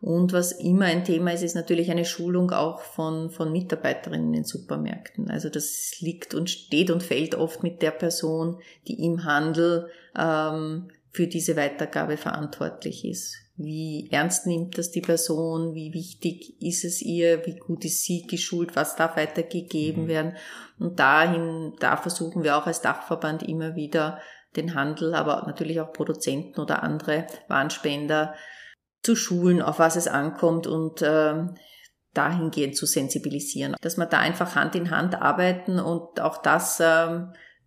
Und 0.01 0.33
was 0.33 0.53
immer 0.53 0.87
ein 0.87 1.05
Thema 1.05 1.33
ist, 1.33 1.43
ist 1.43 1.55
natürlich 1.55 1.91
eine 1.91 2.07
Schulung 2.07 2.53
auch 2.53 2.81
von, 2.81 3.31
von 3.31 3.53
Mitarbeiterinnen 3.53 4.29
in 4.29 4.33
den 4.33 4.45
Supermärkten. 4.45 5.31
Also 5.31 5.51
das 5.51 5.97
liegt 6.01 6.33
und 6.35 6.49
steht 6.49 6.91
und 6.91 7.03
fällt 7.03 7.35
oft 7.35 7.63
mit 7.63 7.83
der 7.83 7.91
Person, 7.91 8.59
die 8.89 9.05
im 9.05 9.25
Handel 9.25 9.91
ähm, 10.19 10.89
für 11.11 11.27
diese 11.27 11.57
Weitergabe 11.57 12.17
verantwortlich 12.17 13.05
ist. 13.05 13.37
wie 13.57 14.09
ernst 14.11 14.47
nimmt 14.47 14.79
das 14.79 14.91
die 14.91 15.03
Person, 15.03 15.75
wie 15.75 15.93
wichtig 15.93 16.63
ist 16.63 16.83
es 16.83 17.03
ihr, 17.03 17.45
wie 17.45 17.57
gut 17.57 17.85
ist 17.85 18.03
sie 18.05 18.23
geschult, 18.23 18.75
was 18.75 18.97
darf 18.97 19.19
weitergegeben 19.19 20.05
mhm. 20.05 20.09
werden. 20.09 20.37
Und 20.79 20.99
dahin, 20.99 21.75
da 21.79 21.99
versuchen 21.99 22.43
wir 22.43 22.57
auch 22.57 22.67
als 22.67 22.81
Dachverband 22.81 23.43
immer 23.43 23.77
wieder 23.77 24.19
den 24.57 24.75
Handel, 24.75 25.15
aber 25.15 25.45
natürlich 25.47 25.79
auch 25.79 25.93
Produzenten 25.93 26.59
oder 26.59 26.83
andere 26.83 27.27
Warnspender 27.49 28.35
zu 29.03 29.17
schulen, 29.17 29.63
auf 29.63 29.79
was 29.79 29.97
es 29.97 30.09
ankommt 30.09 30.67
und 30.67 31.03
äh, 31.03 31.45
dahingehend 32.15 32.77
zu 32.77 32.87
sensibilisieren, 32.87 33.77
dass 33.81 33.97
wir 33.97 34.07
da 34.07 34.19
einfach 34.19 34.55
Hand 34.55 34.75
in 34.75 34.91
Hand 34.91 35.15
arbeiten 35.15 35.79
und 35.79 36.21
auch 36.21 36.43
das 36.43 36.81
äh, 36.81 37.21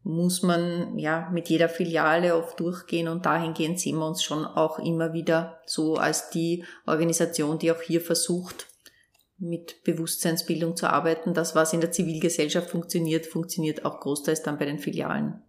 muss 0.03 0.43
man 0.43 0.99
ja 0.99 1.29
mit 1.31 1.47
jeder 1.47 1.69
Filiale 1.69 2.35
oft 2.35 2.59
durchgehen 2.59 3.07
und 3.07 3.25
dahingehend 3.25 3.79
sehen 3.79 3.97
wir 3.97 4.07
uns 4.07 4.21
schon 4.21 4.45
auch 4.45 4.79
immer 4.79 5.13
wieder 5.13 5.61
so 5.65 5.95
als 5.95 6.29
die 6.29 6.65
Organisation, 6.85 7.57
die 7.57 7.71
auch 7.71 7.81
hier 7.81 8.01
versucht, 8.01 8.67
mit 9.37 9.83
Bewusstseinsbildung 9.83 10.75
zu 10.75 10.87
arbeiten. 10.87 11.33
Das, 11.33 11.55
was 11.55 11.73
in 11.73 11.81
der 11.81 11.91
Zivilgesellschaft 11.91 12.69
funktioniert, 12.69 13.25
funktioniert 13.25 13.85
auch 13.85 14.01
großteils 14.01 14.43
dann 14.43 14.57
bei 14.57 14.65
den 14.65 14.79
Filialen. 14.79 15.41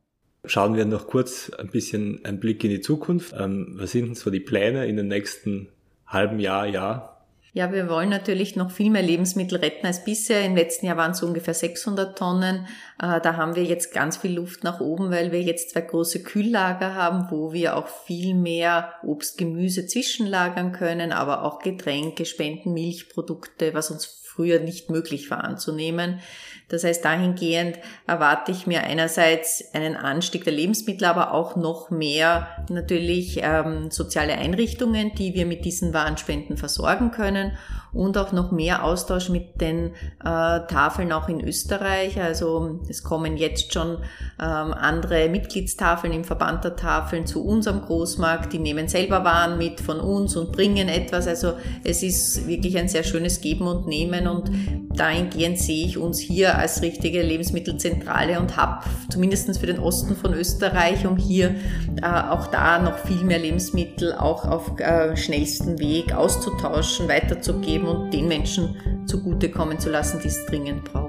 Schauen 0.47 0.77
wir 0.77 0.85
noch 0.85 1.07
kurz 1.07 1.51
ein 1.51 1.71
bisschen 1.71 2.25
einen 2.25 2.39
Blick 2.39 2.63
in 2.65 2.71
die 2.71 2.81
Zukunft. 2.81 3.35
Ähm, 3.37 3.75
was 3.77 3.93
sind 3.93 4.07
denn 4.07 4.15
so 4.15 4.31
die 4.31 4.41
Pläne 4.41 4.87
in 4.87 4.97
den 4.97 5.09
nächsten 5.09 5.69
halben 6.07 6.39
Jahr, 6.39 6.67
Jahr? 6.67 7.15
Ja, 7.57 7.73
wir 7.73 7.89
wollen 7.89 8.09
natürlich 8.09 8.57
noch 8.57 8.73
viel 8.73 8.91
mehr 8.91 9.03
Lebensmittel 9.03 9.59
retten 9.59 9.87
als 9.87 10.05
bisher. 10.05 10.45
Im 10.45 10.57
letzten 10.57 10.87
Jahr 10.87 10.97
waren 10.97 11.13
es 11.13 11.23
ungefähr 11.23 11.55
600 11.55 12.19
Tonnen. 12.19 12.67
Äh, 13.01 13.21
da 13.21 13.37
haben 13.37 13.55
wir 13.55 13.63
jetzt 13.63 13.95
ganz 13.95 14.17
viel 14.17 14.35
Luft 14.35 14.65
nach 14.65 14.81
oben, 14.81 15.13
weil 15.13 15.31
wir 15.31 15.41
jetzt 15.41 15.71
zwei 15.71 15.83
große 15.83 16.25
Kühllager 16.25 16.97
haben, 16.97 17.31
wo 17.31 17.53
wir 17.53 17.77
auch 17.77 17.87
viel 17.87 18.35
mehr 18.35 18.95
Obst, 19.05 19.39
Gemüse 19.39 19.87
zwischenlagern 19.87 20.73
können, 20.73 21.13
aber 21.13 21.45
auch 21.45 21.61
Getränke, 21.61 22.25
Spenden, 22.25 22.73
Milchprodukte, 22.73 23.73
was 23.73 23.93
uns 23.93 24.05
früher 24.05 24.59
nicht 24.59 24.91
möglich 24.91 25.31
war 25.31 25.45
anzunehmen. 25.45 26.19
Das 26.69 26.83
heißt, 26.85 27.05
dahingehend 27.05 27.79
erwarte 28.07 28.51
ich 28.51 28.67
mir 28.67 28.83
einerseits 28.85 29.75
einen 29.75 29.97
Anstieg 29.97 30.45
der 30.45 30.53
Lebensmittel, 30.53 31.07
aber 31.07 31.33
auch 31.33 31.57
noch 31.57 31.91
mehr 31.91 32.49
natürlich 32.71 33.41
ähm, 33.43 33.91
soziale 33.91 34.35
Einrichtungen, 34.35 35.15
die 35.15 35.35
wir 35.35 35.47
mit 35.47 35.65
diesen 35.65 35.93
Warenspenden 35.93 36.57
versorgen 36.57 37.11
können 37.11 37.53
und 37.95 38.19
auch 38.19 38.33
noch 38.33 38.51
mehr 38.51 38.85
Austausch 38.85 39.29
mit 39.29 39.61
den 39.61 39.93
äh, 40.21 40.61
Tafeln 40.67 41.13
auch 41.13 41.29
in 41.29 41.41
Österreich. 41.41 42.21
Also 42.21 42.81
es 42.89 43.05
kommen 43.05 43.37
jetzt 43.37 43.73
schon 43.73 43.99
ähm, 44.41 44.75
andere 44.75 45.29
Mitgliedstafeln 45.29 46.13
im 46.13 46.25
Verband 46.25 46.65
der 46.65 46.77
Tafeln 46.77 47.27
zu 47.27 47.45
unserem 47.45 47.83
Großmarkt. 47.83 48.53
Die 48.53 48.59
nehmen 48.59 48.89
selber 48.89 49.25
Waren 49.25 49.59
mit 49.59 49.81
von 49.81 50.01
uns 50.01 50.35
und 50.37 50.51
bringen 50.53 50.89
etwas. 50.89 51.29
Also 51.29 51.55
es 51.85 52.03
ist 52.03 52.49
wirklich 52.49 52.77
ein 52.77 52.89
sehr 52.89 53.05
schönes 53.05 53.41
Geben 53.41 53.67
und 53.67 53.87
Nehmen 53.87 54.27
und 54.27 54.51
dahingehend 54.95 55.59
sehe 55.59 55.87
ich 55.87 55.99
uns 55.99 56.19
hier 56.19 56.59
als 56.59 56.83
richtige 56.83 57.23
Lebensmittelzentrale 57.23 58.41
und 58.41 58.57
habe 58.57 58.85
zumindest 59.11 59.59
für 59.59 59.67
den 59.67 59.79
Osten 59.79 60.17
von 60.17 60.33
Österreich, 60.35 61.07
um 61.07 61.17
hier 61.17 61.55
äh, 62.03 62.07
auch 62.07 62.47
da 62.49 62.79
noch 62.79 62.99
viel 62.99 63.25
mehr 63.25 63.39
Lebensmittel 63.39 64.15
auch 64.15 64.45
auf 64.45 64.79
äh, 64.81 65.17
schnellsten 65.17 65.79
Weg 65.79 66.15
auszutauschen, 66.15 67.09
weiterzugeben 67.09 67.87
und 67.87 68.13
den 68.13 68.29
Menschen 68.29 68.77
zugutekommen 69.07 69.79
zu 69.79 69.91
lassen, 69.91 70.21
die 70.23 70.29
es 70.29 70.47
dringend 70.47 70.85
brauchen. 70.85 71.04